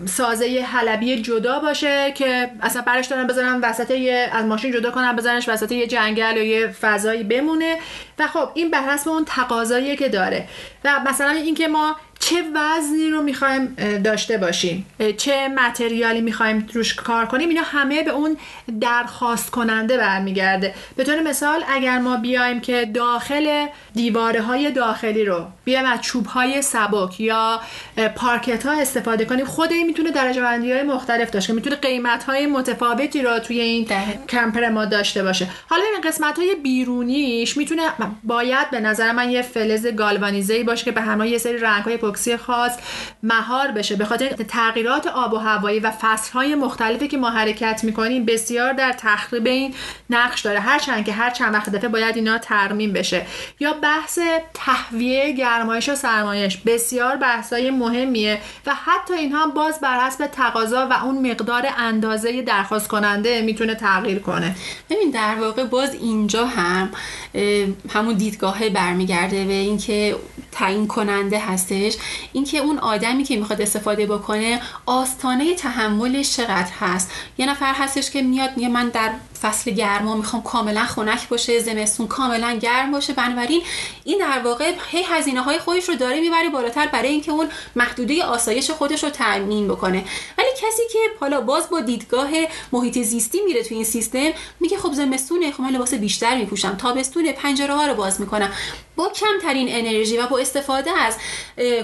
سازه 0.05 0.65
حلبی 0.71 1.21
جدا 1.21 1.59
باشه 1.59 2.11
که 2.15 2.51
اصلا 2.61 2.81
برش 2.81 3.05
دارن 3.05 3.27
بذارن 3.27 3.59
وسط 3.61 3.91
یه 3.91 4.29
از 4.33 4.45
ماشین 4.45 4.71
جدا 4.71 4.91
کنن 4.91 5.15
بذارنش 5.15 5.49
وسط 5.49 5.71
یه 5.71 5.87
جنگل 5.87 6.37
یا 6.37 6.43
یه 6.43 6.67
فضایی 6.67 7.23
بمونه. 7.23 7.77
و 8.19 8.27
خب 8.27 8.49
این 8.53 8.71
بر 8.71 8.81
حسب 8.81 9.09
اون 9.09 9.25
تقاضایی 9.25 9.97
که 9.97 10.09
داره. 10.09 10.47
و 10.83 10.99
مثلا 11.07 11.29
اینکه 11.29 11.67
ما 11.67 11.95
چه 12.19 12.35
وزنی 12.55 13.09
رو 13.09 13.21
می‌خوایم 13.21 13.65
داشته 14.03 14.37
باشیم 14.37 14.85
چه 15.17 15.47
متریالی 15.47 16.21
می‌خوایم 16.21 16.67
روش 16.73 16.93
کار 16.93 17.25
کنیم 17.25 17.49
اینا 17.49 17.61
همه 17.61 18.03
به 18.03 18.11
اون 18.11 18.37
درخواست 18.81 19.49
کننده 19.51 19.97
برمیگرده. 19.97 20.73
به 20.95 21.03
طور 21.03 21.21
مثال 21.21 21.63
اگر 21.67 21.99
ما 21.99 22.17
بیایم 22.17 22.61
که 22.61 22.85
داخل 22.85 23.65
دیواره 23.93 24.41
های 24.41 24.71
داخلی 24.71 25.25
رو 25.25 25.45
بیایم 25.65 25.85
از 25.85 26.01
چوب 26.01 26.25
های 26.25 26.61
سبک 26.61 27.19
یا 27.19 27.61
پارکت 28.15 28.65
ها 28.65 28.71
استفاده 28.81 29.25
کنیم 29.25 29.45
خود 29.45 29.71
این 29.71 29.87
می‌تونه 29.87 30.11
درجه 30.11 30.41
بندی 30.41 30.71
های 30.71 30.83
مختلف 30.83 31.29
داشته 31.29 31.53
می‌تونه 31.53 31.75
قیمت 31.75 32.23
های 32.23 32.45
متفاوتی 32.45 33.21
رو 33.21 33.39
توی 33.39 33.59
این 33.59 33.87
کمپر 34.29 34.69
ما 34.69 34.85
داشته 34.85 35.23
باشه. 35.23 35.47
حالا 35.69 35.83
این 35.83 36.01
قسمت 36.01 36.39
های 36.39 36.55
بیرونیش 36.55 37.57
می‌تونه 37.57 37.81
باید 38.23 38.71
به 38.71 38.79
نظر 38.79 39.11
من 39.11 39.29
یه 39.29 39.41
فلز 39.41 39.87
گالوانیزه 39.87 40.63
باشه 40.63 40.85
که 40.85 40.91
به 40.91 41.01
همراه 41.01 41.27
یه 41.27 41.37
سری 41.37 41.57
رنگ 41.57 41.83
های 41.83 41.93
اپوکسی 41.93 42.37
خاص 42.37 42.77
مهار 43.23 43.67
بشه. 43.67 43.95
به 43.95 44.05
خاطر 44.05 44.27
تغییرات 44.27 45.07
آب 45.07 45.33
و 45.33 45.37
هوایی 45.37 45.79
و 45.79 45.91
فصلهای 46.01 46.55
مختلفی 46.55 47.07
که 47.07 47.17
ما 47.17 47.29
حرکت 47.29 47.83
می‌کنیم 47.83 48.25
بسیار 48.25 48.73
در 48.73 48.93
تخریب 48.97 49.47
این 49.47 49.73
نقش 50.09 50.41
داره. 50.41 50.59
هرچند 50.59 51.05
که 51.05 51.11
هر 51.11 51.29
چند 51.29 51.53
وقت 51.53 51.69
دفعه 51.69 51.89
باید 51.89 52.15
اینا 52.15 52.37
ترمیم 52.37 52.93
بشه. 52.93 53.25
یا 53.59 53.73
بحث 53.73 54.19
تهویه 54.53 55.31
گرمایش 55.31 55.89
و 55.89 55.95
سرمایش. 55.95 56.57
بسیار 56.57 57.15
بحثای 57.15 57.71
مهمیه 57.71 58.41
و 58.65 58.73
حتی 58.85 59.13
اینها 59.13 59.47
باز 59.47 59.79
بر 59.79 59.99
حسب 59.99 60.27
تقاضا 60.27 60.87
و 60.91 60.93
اون 60.93 61.31
مقدار 61.31 61.67
اندازه 61.77 62.41
درخواست 62.41 62.87
کننده 62.87 63.41
می‌تونه 63.41 63.75
تغییر 63.75 64.19
کنه. 64.19 64.55
ببین 64.89 65.11
در 65.11 65.35
واقع 65.35 65.63
باز 65.63 65.93
اینجا 65.93 66.45
هم 66.45 66.89
همون 67.99 68.13
دیدگاه 68.13 68.69
برمیگرده 68.69 69.45
به 69.45 69.53
اینکه 69.53 70.15
تعیین 70.59 70.87
کننده 70.87 71.39
هستش. 71.39 71.97
اینکه 72.33 72.57
اون 72.57 72.79
آدمی 72.79 73.23
که 73.23 73.37
می‌خواد 73.37 73.61
استفاده 73.61 74.05
بکنه 74.05 74.61
آستانه 74.85 75.55
تحملش 75.55 76.35
چقدر 76.37 76.71
هست؟ 76.79 77.11
یه 77.37 77.45
نفر 77.45 77.73
هستش 77.73 78.11
که 78.11 78.21
میاد 78.21 78.49
میگه 78.55 78.69
من 78.69 78.89
در 78.89 79.11
فصل 79.41 79.71
گرما 79.71 80.15
می‌خوام 80.15 80.43
کاملا 80.43 80.83
خنک 80.83 81.29
باشه 81.29 81.59
زمستون 81.59 82.07
کاملا 82.07 82.57
گرم 82.61 82.91
باشه. 82.91 83.13
بنابراین 83.13 83.61
این 84.03 84.19
در 84.19 84.41
واقع 84.43 84.73
هی 84.91 85.03
هزینه 85.03 85.41
های 85.41 85.59
خودش 85.59 85.89
رو 85.89 85.95
داره 85.95 86.19
می‌بره 86.19 86.49
بالاتر 86.49 86.87
برای 86.87 87.09
اینکه 87.09 87.31
اون 87.31 87.47
محدوده 87.75 88.23
آسایش 88.23 88.71
خودش 88.71 89.03
رو 89.03 89.09
تامین 89.09 89.67
بکنه. 89.67 90.03
ولی 90.37 90.47
کسی 90.57 90.83
که 90.91 90.99
حالا 91.19 91.41
باز 91.41 91.69
با 91.69 91.79
دیدگاه 91.79 92.29
محیط 92.71 92.97
زیستی 93.01 93.41
میره 93.45 93.63
تو 93.63 93.75
این 93.75 93.83
سیستم 93.83 94.29
میگه 94.59 94.77
خب 94.77 94.93
زمستونه 94.93 95.51
خب 95.51 95.61
من 95.61 95.69
لباس 95.69 95.93
بیشتر 95.93 96.37
میپوشم 96.37 96.75
تابستون 96.75 97.31
پنجره 97.31 97.73
ها 97.73 97.87
رو 97.87 97.93
باز 97.93 98.21
می‌کنم. 98.21 98.51
با 98.99 99.09
کمترین 99.09 99.67
انرژی 99.71 100.17
و 100.17 100.27
با 100.27 100.39
استفاده 100.39 100.91
از 100.91 101.17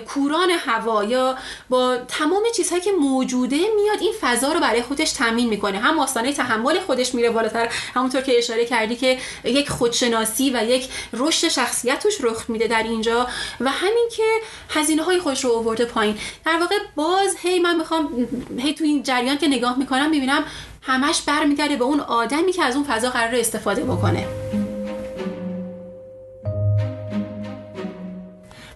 کوران 0.08 0.49
هوا 0.49 1.04
یا 1.04 1.38
با 1.69 1.97
تمام 1.97 2.43
چیزهایی 2.56 2.84
که 2.84 2.91
موجوده 2.91 3.56
میاد 3.56 4.01
این 4.01 4.13
فضا 4.21 4.51
رو 4.51 4.60
برای 4.60 4.82
خودش 4.82 5.12
تامین 5.12 5.49
می‌کنه. 5.49 5.80
هم 5.80 5.99
آستانه 5.99 6.34
تحمل 6.34 6.80
خودش 6.80 7.15
میره 7.15 7.30
بالاتر. 7.30 7.69
همونطور 7.93 8.21
که 8.21 8.38
اشاره 8.38 8.65
کردی 8.65 8.95
که 8.95 9.17
یک 9.43 9.69
خودشناسی 9.69 10.49
و 10.49 10.63
یک 10.63 10.89
رشد 11.13 11.47
شخصیت 11.47 11.99
توش 11.99 12.17
رخ 12.21 12.49
میده 12.49 12.67
در 12.67 12.84
اینجا 12.84 13.28
و 13.60 13.69
همین 13.69 14.10
که 14.15 14.23
هزینه 14.69 15.04
های 15.04 15.19
خودش 15.19 15.45
رو 15.45 15.51
آورده 15.51 15.86
پایین. 15.86 16.17
در 16.45 16.58
واقع 16.60 16.75
باز 16.95 17.36
هی 17.41 17.60
من 17.60 17.78
می‌خوام 17.78 18.28
هی 18.58 18.73
تو 18.73 18.84
این 18.84 19.04
جریان 19.04 19.38
که 19.38 19.47
نگاه 19.47 19.80
می‌کنم 19.80 20.10
می‌بینم 20.10 20.43
همش 20.82 21.21
برمیگرده 21.21 21.75
به 21.75 21.84
اون 21.84 21.99
آدمی 21.99 22.51
که 22.51 22.63
از 22.63 22.75
اون 22.75 22.86
فضا 22.86 23.10
قرار 23.10 23.36
استفاده 23.36 23.84
بکنه. 23.84 24.28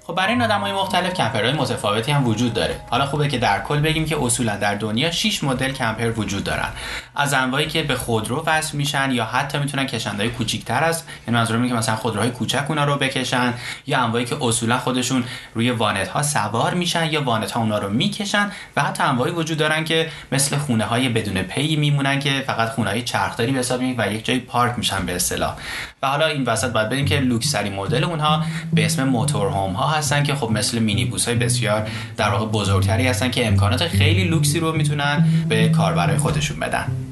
خب 0.10 0.16
برای 0.16 0.34
این 0.34 0.42
های 0.42 0.72
مختلف 0.72 1.14
کمپرهای 1.14 1.54
متفاوتی 1.54 2.12
هم 2.12 2.28
وجود 2.28 2.54
داره. 2.54 2.80
حالا 2.90 3.06
خوبه 3.06 3.28
که 3.28 3.38
در 3.38 3.62
کل 3.62 3.80
بگیم 3.80 4.06
که 4.06 4.18
اصولا 4.22 4.58
در 4.58 4.76
دنیا 4.76 5.12
6 5.12 5.44
مدل 5.44 5.72
کمپر 5.72 6.12
وجود 6.12 6.44
دارن. 6.44 6.70
از 7.16 7.34
انواعی 7.34 7.68
که 7.68 7.84
به 7.84 7.96
خودرو 7.96 8.44
وصل 8.46 8.78
میشن 8.78 9.12
یا 9.12 9.26
حتی 9.26 9.58
می‌تونن 9.58 9.86
کشندهای 9.86 10.30
کوچیکتر 10.30 10.84
از 10.84 11.04
یعنی 11.28 11.40
منظورم 11.40 11.68
که 11.68 11.74
مثلا 11.74 11.96
خودروهای 11.96 12.32
کوچک 12.32 12.66
اونا 12.70 12.86
رو 12.86 12.96
بکشن 12.96 13.54
یا 13.88 14.00
انواعی 14.00 14.26
که 14.26 14.36
اصولا 14.42 14.78
خودشون 14.78 15.24
روی 15.54 15.72
وانت 15.72 16.08
ها 16.08 16.24
سوار 16.24 16.74
میشن 16.74 17.06
یا 17.06 17.24
وانت 17.24 17.52
ها 17.52 17.60
اونا 17.60 17.78
رو 17.78 17.90
می‌کشن 17.90 18.52
و 18.76 18.84
حتی 18.84 19.04
انواعی 19.04 19.32
وجود 19.32 19.58
دارن 19.58 19.84
که 19.84 20.10
مثل 20.32 20.58
خونه 20.58 20.86
های 20.86 21.10
بدون 21.10 21.42
پی 21.42 21.76
میمونن 21.76 22.20
که 22.20 22.44
فقط 22.48 22.70
خونه 22.70 22.90
های 22.90 23.02
چرخداری 23.02 23.52
به 23.52 23.60
حساب 23.60 23.82
و 23.98 24.14
یک 24.14 24.26
جای 24.26 24.40
پارک 24.40 24.74
میشن 24.78 25.06
به 25.06 25.16
اصطلاح. 25.16 25.56
و 26.04 26.08
حالا 26.08 26.26
این 26.26 26.44
وسط 26.44 26.72
باید 26.72 26.88
ببینیم 26.88 27.06
که 27.06 27.20
لوکسری 27.20 27.70
مدل 27.70 28.04
اونها 28.04 28.44
به 28.74 28.86
اسم 28.86 29.04
موتور 29.04 29.48
هوم 29.48 29.74
ها 29.74 29.88
هستن 29.88 30.24
که 30.24 30.36
خب 30.36 30.52
مثل 30.52 30.80
مینی 30.80 31.06
بوس 31.06 31.28
های 31.28 31.38
بسیار 31.38 31.90
در 32.18 32.30
واقع 32.30 32.46
بزرگتری 32.46 33.08
هستن 33.08 33.32
که 33.32 33.48
امکانات 33.48 33.88
خیلی 33.88 34.24
لوکسی 34.24 34.60
رو 34.60 34.72
می‌تونن 34.72 35.28
به 35.50 35.70
کاربرای 35.70 36.18
خودشون 36.18 36.60
بدن. 36.60 37.09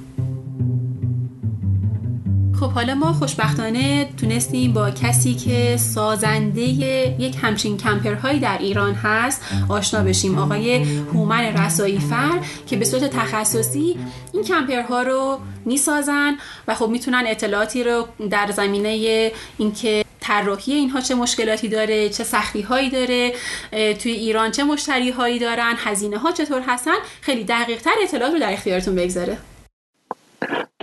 خب 2.59 2.71
حالا 2.71 2.95
ما 2.95 3.13
خوشبختانه 3.13 4.09
تونستیم 4.21 4.73
با 4.73 4.91
کسی 4.91 5.33
که 5.33 5.77
سازنده 5.77 6.61
یک 6.61 7.35
همچین 7.41 7.77
کمپرهایی 7.77 8.39
در 8.39 8.57
ایران 8.57 8.93
هست 8.93 9.41
آشنا 9.69 10.03
بشیم. 10.03 10.37
آقای 10.37 10.75
هومن 11.13 11.43
رسایی 11.43 11.99
فر 11.99 12.39
که 12.67 12.77
به 12.77 12.85
صورت 12.85 13.03
تخصصی 13.03 13.97
این 14.33 14.43
کمپرها 14.43 15.01
رو 15.01 15.39
می‌سازن 15.65 16.35
و 16.67 16.75
خب 16.75 16.89
می‌تونن 16.89 17.23
اطلاعاتی 17.27 17.83
رو 17.83 18.07
در 18.29 18.51
زمینه 18.51 19.31
اینکه 19.57 20.05
طراحی 20.19 20.73
اینها 20.73 21.01
چه 21.01 21.15
مشکلاتی 21.15 21.67
داره 21.67 22.09
چه 22.09 22.23
سختی 22.23 22.61
هایی 22.61 22.89
داره 22.89 23.33
توی 23.71 24.11
ایران 24.11 24.51
چه 24.51 24.63
مشتری 24.63 25.09
هایی 25.09 25.39
دارن 25.39 25.73
هزینه 25.77 26.17
ها 26.17 26.31
چطور 26.31 26.61
هستن 26.67 26.95
خیلی 27.21 27.43
دقیق 27.43 27.81
تر 27.81 27.91
اطلاعات 28.03 28.33
رو 28.33 28.39
در 28.39 28.53
اختیارتون 28.53 28.95
بگذاره. 28.95 29.37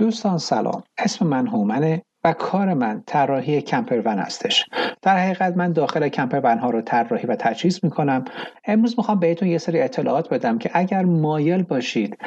دوستان 0.05 0.39
سلام. 0.39 0.83
اسم 0.99 1.27
من 1.27 1.47
هومنه 1.47 2.03
و 2.25 2.33
کار 2.33 2.75
من 2.75 3.03
طراحی 3.07 3.61
کمپر 3.61 4.03
ون 4.05 4.19
هستش. 4.19 4.65
در 5.03 5.17
حقیقت 5.19 5.57
من 5.57 5.73
داخل 5.73 6.09
کمپر 6.09 6.41
ون 6.45 6.59
ها 6.59 6.71
رو 6.71 6.81
طراحی 6.81 7.27
و 7.27 7.37
تجهیز 7.37 7.81
می‌کنم. 7.83 8.25
امروز 8.65 8.95
می‌خوام 8.99 9.21
بهتون 9.21 9.49
یه 9.49 9.59
سری 9.59 9.81
اطلاعات 9.81 10.29
بدم 10.29 10.59
که 10.59 10.71
اگر 10.75 11.05
مایل 11.05 11.63
باشید 11.63 12.19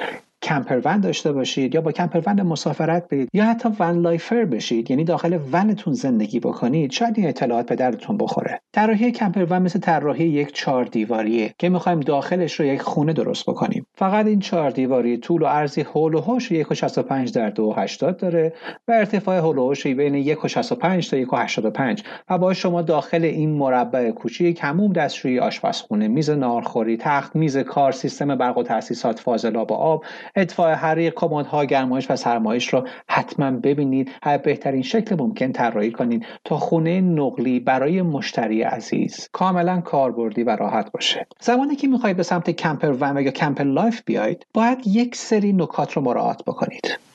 کمپر 0.47 0.81
ون 0.85 0.99
داشته 0.99 1.31
باشید 1.31 1.75
یا 1.75 1.81
با 1.81 1.91
کمپر 1.91 2.21
ون 2.25 2.41
مسافرت 2.41 3.07
برید 3.09 3.29
یا 3.33 3.45
حتی 3.45 3.69
ون 3.79 4.01
لایفر 4.01 4.45
بشید 4.45 4.91
یعنی 4.91 5.03
داخل 5.03 5.39
ونتون 5.51 5.93
زندگی 5.93 6.39
بکنید 6.39 6.91
شاید 6.91 7.13
این 7.17 7.27
اطلاعات 7.27 7.69
به 7.69 7.75
دردتون 7.75 8.17
بخوره. 8.17 8.61
طراحی 8.73 9.11
کمپر 9.11 9.45
ون 9.49 9.61
مثل 9.61 9.79
طراحی 9.79 10.25
یک 10.25 10.53
چهار 10.53 10.85
دیواریه 10.85 11.53
که 11.59 11.69
می‌خوایم 11.69 11.99
داخلش 11.99 12.59
رو 12.59 12.65
یک 12.65 12.81
خونه 12.81 13.13
درست 13.13 13.45
بکنیم. 13.49 13.85
فقط 13.95 14.25
این 14.25 14.39
چهار 14.39 14.69
دیواری 14.69 15.17
طول 15.17 15.41
و 15.41 15.45
عرضی 15.45 15.81
هول 15.81 16.13
و 16.13 16.19
هوش 16.19 16.53
1.65 16.53 17.31
در 17.31 17.51
2.80 17.51 17.97
داره 18.19 18.53
و 18.87 18.91
ارتفاع 18.91 19.37
هول 19.37 19.57
و 19.57 19.73
بین 19.85 20.35
1.65 20.35 21.09
تا 21.09 21.45
1.85 21.45 22.01
و 22.29 22.37
با 22.37 22.53
شما 22.53 22.81
داخل 22.81 23.23
این 23.23 23.49
مربع 23.49 24.11
کوچیک 24.11 24.59
حموم 24.61 24.93
دستشویی 24.93 25.39
آشپزخونه 25.39 26.07
میز 26.07 26.29
ناهارخوری 26.29 26.97
تخت 26.97 27.35
میز 27.35 27.57
کار 27.57 27.91
سیستم 27.91 28.35
برق 28.35 28.57
و 28.57 28.63
تاسیسات 28.63 29.19
فاضلاب 29.19 29.73
آب 29.73 30.03
اطفاء 30.37 30.73
حریق 30.73 31.13
کمدها 31.13 31.65
گرمایش 31.65 32.11
و 32.11 32.15
سرمایش 32.15 32.73
رو 32.73 32.87
حتما 33.09 33.51
ببینید 33.51 34.11
به 34.23 34.37
بهترین 34.37 34.81
شکل 34.81 35.15
ممکن 35.19 35.51
طراحی 35.51 35.91
کنید 35.91 36.25
تا 36.43 36.57
خونه 36.57 37.01
نقلی 37.01 37.59
برای 37.59 38.01
مشتری 38.01 38.61
عزیز. 38.61 39.29
کاملا 39.31 39.81
کاربردی 39.81 40.43
و 40.43 40.55
راحت 40.55 40.91
باشه. 40.91 41.27
زمانی 41.39 41.75
که 41.75 41.87
می‌خواهید 41.87 42.17
به 42.17 42.23
سمت 42.23 42.49
camper 42.49 42.91
van 42.99 43.17
یا 43.17 43.31
camper 43.31 43.63
life 43.63 44.01
بیاید 44.05 44.45
باید 44.53 44.87
یک 44.87 45.15
سری 45.15 45.53
نکات 45.53 45.93
رو 45.93 46.01
مراعات 46.01 46.43
بکنید. 46.43 47.06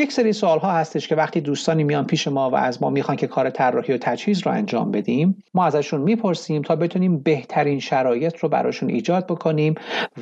یک 0.00 0.12
سری 0.12 0.32
سوال 0.32 0.58
ها 0.58 0.72
هستش 0.72 1.08
که 1.08 1.14
وقتی 1.14 1.40
دوستانی 1.40 1.84
میان 1.84 2.06
پیش 2.06 2.28
ما 2.28 2.50
و 2.50 2.54
از 2.54 2.82
ما 2.82 2.90
می‌خوان 2.90 3.16
که 3.16 3.26
کار 3.26 3.50
طراحی 3.50 3.92
و 3.92 3.98
تجهیز 3.98 4.46
رو 4.46 4.52
انجام 4.52 4.90
بدیم 4.90 5.44
ما 5.54 5.64
ازشون 5.64 6.00
می‌پرسیم 6.00 6.62
تا 6.62 6.76
بتونیم 6.76 7.18
بهترین 7.18 7.80
شرایط 7.80 8.36
رو 8.36 8.48
براشون 8.48 8.90
ایجاد 8.90 9.26
بکنیم 9.26 9.74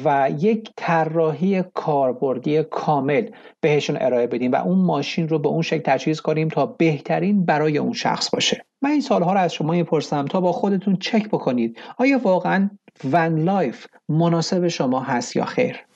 و 0.04 0.30
یک 0.38 0.70
طراحی 0.76 1.62
کاربردی 1.74 2.62
کامل 2.62 3.26
بهشون 3.60 3.96
ارائه 4.00 4.26
بدیم 4.26 4.52
و 4.52 4.56
اون 4.56 4.78
ماشین 4.78 5.28
رو 5.28 5.38
به 5.38 5.48
اون 5.48 5.62
شکل 5.62 5.82
تجهیز 5.84 6.20
کنیم 6.20 6.48
تا 6.48 6.66
بهترین 6.66 7.44
برای 7.44 7.78
اون 7.78 7.92
شخص 7.92 8.30
باشه. 8.30 8.64
من 8.82 8.90
این 8.90 9.00
سوال‌ها 9.00 9.32
رو 9.32 9.38
از 9.38 9.52
شما 9.52 9.72
می‌پرسم 9.72 10.24
تا 10.24 10.40
با 10.40 10.52
خودتون 10.52 10.96
چک 10.96 11.28
بکنید. 11.28 11.78
آیا 11.98 12.18
واقعا 12.18 12.70
van 13.12 13.38
life 13.38 13.86
مناسب 14.08 14.68
شما 14.68 15.00
هست 15.00 15.36
یا 15.36 15.44
خیر؟ 15.44 15.87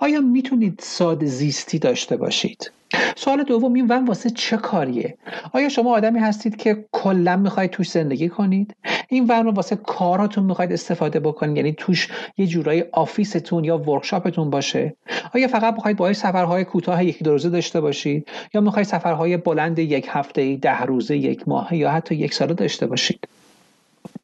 آیا 0.00 0.20
می‌تونید 0.20 0.80
ساده 0.82 1.26
زیستی 1.26 1.78
داشته 1.78 2.16
باشید؟ 2.16 2.72
سوال 3.16 3.42
دوم 3.42 3.72
این 3.72 3.86
ون 3.88 4.04
واسه 4.06 4.30
چه 4.30 4.56
کاریه؟ 4.56 5.18
آیا 5.52 5.68
شما 5.68 5.96
آدمی 5.96 6.18
هستید 6.18 6.56
که 6.56 6.84
کلا 6.92 7.36
می‌خواید 7.36 7.70
توش 7.70 7.90
زندگی 7.90 8.28
کنید؟ 8.28 8.76
این 9.08 9.26
ون 9.28 9.44
رو 9.44 9.52
واسه 9.52 9.76
کاراتون 9.76 10.44
می‌خواید 10.44 10.72
استفاده 10.72 11.20
بکنید؟ 11.20 11.56
یعنی 11.56 11.72
توش 11.72 12.08
یه 12.38 12.46
جورایی 12.46 12.84
آفیستون 12.92 13.64
یا 13.64 13.78
ورکشاپتون 13.78 14.50
باشه؟ 14.50 14.94
آیا 15.34 15.48
فقط 15.48 15.74
می‌خواید 15.74 15.96
باهاش 15.96 16.16
سفرهای 16.16 16.64
کوتاه 16.64 17.04
یکی 17.04 17.24
دو 17.24 17.30
روزه 17.30 17.48
داشته 17.48 17.80
باشید؟ 17.80 18.28
یا 18.54 18.60
می‌خواید 18.60 18.86
سفرهای 18.88 19.36
بلند 19.36 19.78
یک 19.78 20.06
هفته 20.10 20.56
ده 20.56 20.80
روزه 20.82 21.16
یک 21.16 21.48
ماه 21.48 21.76
یا 21.76 21.90
حتی 21.90 22.14
یک 22.14 22.34
ساله 22.34 22.54
داشته 22.54 22.86
باشید؟ 22.86 23.28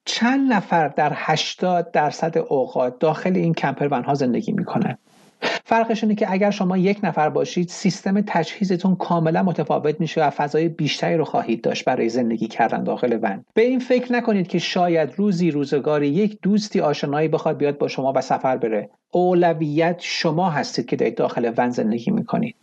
چند 0.05 0.53
نفر 0.53 0.89
در 0.89 1.13
80 1.15 1.91
درصد 1.91 2.39
اوقات 2.39 2.99
داخل 2.99 3.37
این 3.37 3.55
کمپر 3.55 4.03
ها 4.03 4.15
زندگی 4.15 4.53
می‌کنن؟ 4.53 4.99
فرقش 5.65 6.05
اینه 6.05 6.15
که 6.15 6.33
اگر 6.33 6.51
شما 6.51 6.77
یک 6.77 6.99
نفر 7.03 7.29
باشید 7.29 7.69
سیستم 7.69 8.21
تجهیزتون 8.21 8.97
کاملا 8.97 9.43
متفاوت 9.43 10.01
میشه 10.01 10.27
و 10.27 10.31
فضای 10.31 10.69
بیشتری 10.69 11.17
رو 11.17 11.25
خواهید 11.25 11.61
داشت 11.61 11.85
برای 11.85 12.09
زندگی 12.09 12.49
کردن 12.49 12.85
داخل 12.85 13.19
ون. 13.23 13.45
به 13.55 13.63
این 13.63 13.79
فکر 13.79 14.13
نکنید 14.13 14.49
که 14.49 14.59
شاید 14.59 15.13
روزی 15.17 15.51
روزگاری 15.51 16.09
یک 16.09 16.39
دوستی 16.43 16.81
آشنایی 16.81 17.29
بخواد 17.29 17.57
بیاد 17.57 17.79
با 17.79 17.89
شما 17.89 18.13
و 18.17 18.21
سفر 18.21 18.57
بره. 18.57 18.91
اولویت 19.11 19.97
شما 20.01 20.51
هستید 20.51 20.87
که 20.87 21.11
داخل 21.11 21.53
ون 21.57 21.71
زندگی 21.71 22.11
می‌کنید. 22.11 22.55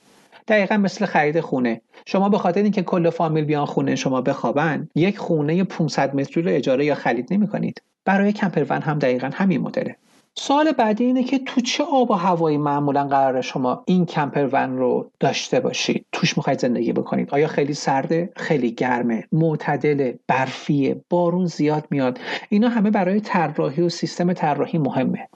دقیقا 0.47 0.77
مثل 0.77 1.05
خرید 1.05 1.39
خونه. 1.39 1.81
شما 2.05 2.29
به 2.29 2.37
خاطر 2.37 2.63
اینکه 2.63 2.81
کل 2.81 3.09
فامیل 3.09 3.45
بیان 3.45 3.65
خونه 3.65 3.95
شما 3.95 4.21
بخوابن 4.21 4.89
یک 4.95 5.17
خونه 5.17 5.63
500 5.63 6.15
متری 6.15 6.43
رو 6.43 6.51
اجاره 6.51 6.85
یا 6.85 6.95
خرید 6.95 7.33
نمی 7.33 7.47
کنید 7.47 7.81
برای 8.05 8.31
کمپر 8.31 8.65
ون 8.69 8.81
هم 8.81 8.99
دقیقا 8.99 9.29
همین 9.33 9.61
مدله. 9.61 9.95
سوال 10.35 10.71
بعدی 10.71 11.03
اینه 11.03 11.23
که 11.23 11.39
تو 11.39 11.61
چه 11.61 11.83
آب 11.83 12.11
و 12.11 12.13
هوایی 12.13 12.57
معمولا 12.57 13.07
قرار 13.07 13.41
شما 13.41 13.83
این 13.87 14.05
کمپر 14.05 14.49
ون 14.51 14.77
رو 14.77 15.11
داشته 15.19 15.59
باشید؟ 15.59 16.05
توش 16.11 16.37
می‌خواید 16.37 16.59
زندگی 16.59 16.93
بکنید. 16.93 17.29
آیا 17.31 17.47
خیلی 17.47 17.73
سرده؟ 17.73 18.29
خیلی 18.35 18.71
گرمه. 18.71 19.27
معتدل 19.31 20.13
برفیه. 20.27 21.01
بارون 21.09 21.45
زیاد 21.45 21.87
میاد. 21.89 22.19
اینا 22.49 22.69
همه 22.69 22.91
برای 22.91 23.19
طراحی 23.19 23.81
و 23.81 23.89
سیستم 23.89 24.33
طراحی 24.33 24.77
مهمه. 24.77 25.27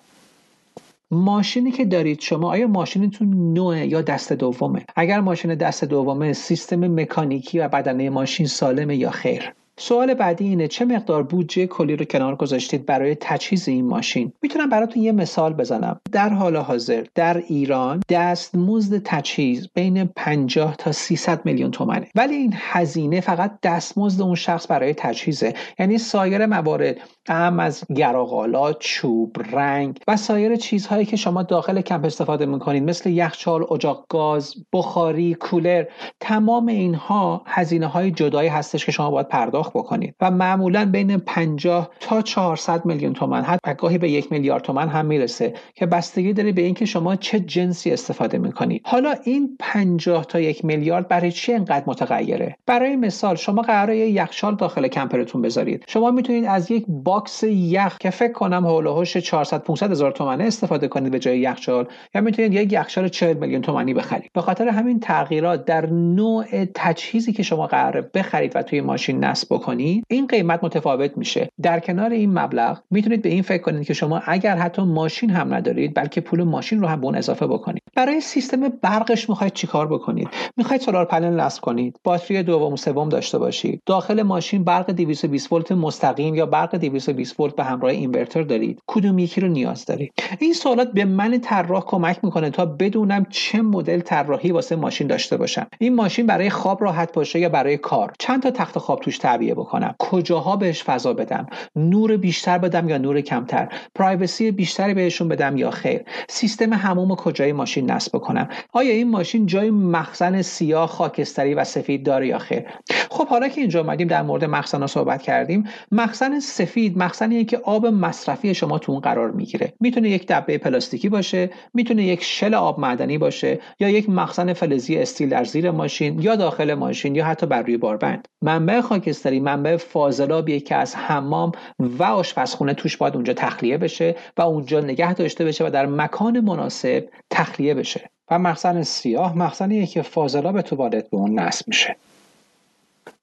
ماشینی 1.12 1.71
که 1.71 1.86
دارید 1.86 2.19
شما 2.19 2.51
آیا 2.51 2.67
ماشینتون 2.67 3.53
نوع 3.53 3.88
یا 3.88 4.01
دست 4.01 4.33
دومه؟ 4.33 4.86
اگر 4.95 5.19
ماشین 5.19 5.55
دست 5.55 5.83
دومه 5.83 6.33
سیستم 6.33 6.88
مکانیکی 6.88 7.60
و 7.60 7.67
بدنه 7.67 8.10
ماشین 8.10 8.47
سالمه 8.47 8.95
یا 8.95 9.10
خیر؟ 9.10 9.53
سوال 9.79 10.13
بعدی 10.13 10.45
اینه 10.45 10.67
چه 10.67 10.85
مقدار 10.85 11.23
بودجه 11.23 11.67
کلی 11.67 11.95
رو 11.95 12.05
کنار 12.05 12.35
گذاشتید 12.35 12.85
برای 12.85 13.15
تجهیز 13.15 13.67
این 13.67 13.87
ماشین؟ 13.87 14.33
می‌تونم 14.41 14.69
براتون 14.69 15.03
یه 15.03 15.11
مثال 15.11 15.53
بزنم. 15.53 15.99
در 16.11 16.29
حال 16.29 16.57
حاضر 16.57 17.05
در 17.15 17.37
ایران 17.37 18.01
دستمزد 18.09 19.01
تجهیز 19.05 19.69
بین 19.73 20.05
50 20.05 20.75
تا 20.75 20.91
300 20.91 21.45
میلیون 21.45 21.71
تومنه. 21.71 22.07
ولی 22.15 22.35
این 22.35 22.53
هزینه 22.55 23.21
فقط 23.21 23.51
دستمزد 23.63 24.21
اون 24.21 24.35
شخص 24.35 24.71
برای 24.71 24.93
تجهیزه. 24.93 25.53
یعنی 25.79 25.97
سایر 25.97 26.45
موارد 26.45 26.97
اعم 27.27 27.60
از 27.59 27.83
یراق‌آلات 27.95 28.77
چوب 28.79 29.37
رنگ 29.51 29.99
و 30.07 30.17
سایر 30.17 30.55
چیزهایی 30.55 31.05
که 31.05 31.15
شما 31.15 31.43
داخل 31.43 31.81
camper 31.81 32.05
استفاده 32.05 32.45
می‌کنید 32.45 32.83
مثل 32.83 33.09
یخچال 33.09 33.65
اجاق 33.73 34.05
گاز 34.09 34.53
بخاری 34.73 35.33
کولر 35.33 35.85
تمام 36.19 36.67
اینها 36.67 37.41
هزینه 37.45 37.87
های 37.87 38.11
جدایی 38.11 38.49
هستش 38.49 38.85
که 38.85 38.91
شما 38.91 39.11
باید 39.11 39.27
پرداخت 39.27 39.66
پرداخت 39.67 39.73
بکنید 39.73 40.15
و 40.21 40.32
معمولا 40.32 40.86
بین 40.91 41.17
50 41.17 41.89
تا 41.99 42.21
400 42.21 42.86
میلیون 42.86 43.13
تومن 43.13 43.41
حتی 43.41 43.73
گاهی 43.73 43.97
به 43.97 44.10
یک 44.12 44.32
میلیارد 44.32 44.63
تومن 44.63 44.88
هم 44.88 45.06
می‌رسه 45.06 45.53
که 45.75 45.86
بستگی 45.86 46.34
داره 46.34 46.51
به 46.51 46.62
اینکه 46.62 46.86
شما 46.86 47.15
چه 47.15 47.39
جنسی 47.39 47.91
استفاده 47.91 48.38
می‌کنید 48.38 48.82
حالا 48.86 49.13
این 49.23 49.58
50 49.60 50.25
تا 50.25 50.39
یک 50.39 50.65
میلیارد 50.65 51.08
برای 51.08 51.32
چه 51.32 51.53
اینقدر 51.53 51.84
متغیره؟ 51.88 52.56
برای 52.65 52.95
مثال 52.95 53.36
شما 53.36 53.62
قراره 53.62 53.97
یخچال 53.97 54.56
داخل 54.56 54.88
camper 54.88 55.23
تون 55.23 55.41
بذارید. 55.41 55.84
شما 55.88 56.12
می‌تونید 56.12 56.45
از 56.45 56.71
یک 56.71 56.86
باکس 56.88 57.43
یخ 57.43 57.97
که 57.97 58.10
فکر 58.10 58.34
کنم 58.34 58.65
حول 58.65 58.88
و 58.88 59.06
400 59.06 59.63
500 59.63 59.91
هزار 59.91 60.12
تومنه 60.12 60.43
استفاده 60.43 60.88
کنید 60.88 61.12
به 61.12 61.19
جای 61.19 61.39
یخچال 61.39 61.88
یا 62.15 62.21
می‌تونید 62.21 62.53
یک 62.53 62.73
یخچال 62.73 63.08
40 63.08 63.38
میلیون 63.38 63.62
تومانی 63.62 63.93
بخرید. 63.93 64.32
به 64.34 64.41
خاطر 64.41 64.67
همین 64.67 64.99
تغییرات 64.99 65.65
در 65.65 65.86
نوع 65.86 66.65
تجهیزی 66.75 67.34
که 67.34 67.43
شما 67.43 67.67
قراره 67.67 68.01
بخرید 68.13 68.51
و 68.56 68.63
توی 68.63 68.82
ماشین 68.82 69.23
نصب 69.23 69.56
بکنید 69.57 70.03
این 70.07 70.27
قیمت 70.27 70.63
متفاوت 70.63 71.17
میشه. 71.17 71.49
در 71.61 71.79
کنار 71.79 72.09
این 72.09 72.39
مبلغ 72.39 72.79
می‌تونید 72.91 73.21
به 73.21 73.29
این 73.29 73.41
فکر 73.41 73.61
کنید 73.61 73.87
که 73.87 73.93
شما 73.93 74.21
اگر 74.25 74.55
حتی 74.55 74.81
ماشین 74.81 75.29
هم 75.29 75.53
ندارید 75.53 75.93
بلکه 75.95 76.21
پول 76.21 76.43
ماشین 76.43 76.81
رو 76.81 76.87
هم 76.87 76.99
به 76.99 77.05
اون 77.05 77.15
اضافه 77.15 77.47
بکنید. 77.47 77.83
برای 77.95 78.21
سیستم 78.21 78.69
برقش 78.81 79.29
می‌خواید 79.29 79.53
چیکار 79.53 79.87
بکنید؟ 79.87 80.27
می‌خواید 80.57 80.81
سولار 80.81 81.05
پنل 81.05 81.39
نصب 81.39 81.61
کنید 81.61 81.99
باتری 82.03 82.43
دوم 82.43 82.73
و 82.73 82.77
سوم 82.77 83.09
داشته 83.09 83.37
باشید. 83.37 83.81
داخل 83.85 84.21
ماشین 84.21 84.63
برق 84.63 84.91
220 84.91 85.53
ولت 85.53 85.71
مستقیم 85.71 86.35
یا 86.35 86.45
برق 86.45 86.75
220 86.75 87.39
ولت 87.39 87.55
به 87.55 87.63
همراه 87.63 87.91
اینورتر 87.91 88.41
دارید. 88.41 88.81
کدوم 88.87 89.19
یکی 89.19 89.41
رو 89.41 89.47
نیاز 89.47 89.85
دارید. 89.85 90.13
این 90.39 90.53
سوالات 90.53 90.91
به 90.91 91.05
من 91.05 91.39
طراح 91.39 91.83
کمک 91.85 92.19
می‌کنه 92.23 92.49
تا 92.49 92.65
بدونم 92.65 93.25
چه 93.29 93.61
مدل 93.61 93.99
طراحی 93.99 94.51
واسه 94.51 94.75
ماشین 94.75 95.07
داشته 95.07 95.37
باشم. 95.37 95.67
این 95.79 95.95
ماشین 95.95 96.25
برای 96.25 96.49
خواب 96.49 96.83
راحت 96.83 97.13
باشه 97.13 97.39
یا 97.39 97.49
برای 97.49 97.77
کار؟ 97.77 98.13
چند 98.19 98.43
تا 98.43 98.51
تخت 98.51 98.77
خواب 98.77 98.99
توش 98.99 99.17
تعبیه 99.17 99.46
بکنم. 99.53 99.95
کجاها 99.99 100.55
بهش 100.55 100.83
فضا 100.83 101.13
بدم؟ 101.13 101.47
نور 101.75 102.17
بیشتر 102.17 102.57
بدم 102.57 102.89
یا 102.89 102.97
نور 102.97 103.21
کمتر؟ 103.21 103.69
پرایوسی 103.95 104.51
بیشتری 104.51 104.93
بهشون 104.93 105.27
بدم 105.27 105.57
یا 105.57 105.71
خیر؟ 105.71 106.01
سیستم 106.29 106.73
هموم 106.73 107.15
کجای 107.15 107.51
ماشین 107.51 107.91
نصب 107.91 108.15
بکنم؟ 108.15 108.49
آیا 108.73 108.91
این 108.91 109.10
ماشین 109.10 109.45
جای 109.45 109.71
مخزن 109.71 110.41
سیاه 110.41 110.88
خاکستری 110.88 111.53
و 111.53 111.63
سفید 111.63 112.05
داره 112.05 112.27
یا 112.27 112.38
خیر؟ 112.38 112.63
خب 113.10 113.27
حالا 113.27 113.47
که 113.47 113.62
اینجا 113.62 113.81
اومدیم 113.81 114.07
در 114.07 114.21
مورد 114.21 114.45
مخزن 114.45 114.81
ها 114.81 114.88
صحبت 114.88 115.21
کردیم 115.21 115.63
مخزن 115.91 116.39
سفید 116.39 116.97
مخزنیه 116.97 117.43
که 117.43 117.57
آب 117.57 117.86
مصرفی 117.86 118.53
شما 118.53 118.79
تو 118.79 118.91
اون 118.91 119.01
قرار 119.01 119.31
می‌گیره. 119.31 119.73
می‌تونه 119.79 120.10
یک 120.10 120.27
دبه 120.27 120.57
پلاستیکی 120.57 121.10
باشه 121.10 121.49
می‌تونه 121.73 122.03
یک 122.03 122.23
شل 122.23 122.53
آب 122.53 122.79
معدنی 122.79 123.17
باشه 123.17 123.60
یا 123.79 123.89
یک 123.89 124.10
مخزن 124.10 124.53
فلزی 124.53 124.97
استیل 124.97 125.29
در 125.29 125.43
زیر 125.43 125.71
ماشین 125.71 126.19
یا 126.19 126.36
داخل 126.36 126.73
ماشین 126.73 127.15
یا 127.15 127.25
حتی 127.25 127.45
بر 127.45 127.62
روی 127.62 127.77
باربند. 127.77 128.27
منبع 128.41 128.81
خاکستری 128.81 129.37
منبع 129.39 129.78
فاضلابیه 129.78 130.60
که 130.60 130.76
از 130.76 130.95
حمام 130.95 131.52
و 131.80 132.04
آشپزخونه 132.04 132.73
توش 132.73 132.97
باید 132.97 133.15
اونجا 133.15 133.34
تخلیه 133.34 133.78
بشه 133.78 134.15
و 134.38 134.41
اونجا 134.41 134.80
نگه 134.80 135.13
داشته 135.13 135.45
بشه 135.45 135.67
و 135.67 135.69
در 135.69 135.86
مکان 135.86 136.39
مناسب 136.39 137.10
تخلیه 137.30 137.73
بشه. 137.73 138.10
و 138.32 138.39
مخزن 138.39 138.84
سیاه 138.84 139.38
مخزنیه 139.38 139.86
که 139.86 140.02
فاضلاب 140.02 140.62
تو 140.62 140.76
وارد 140.76 141.10
به 141.10 141.17
اون 141.17 141.39
نصب 141.39 141.67
میشه. 141.67 141.95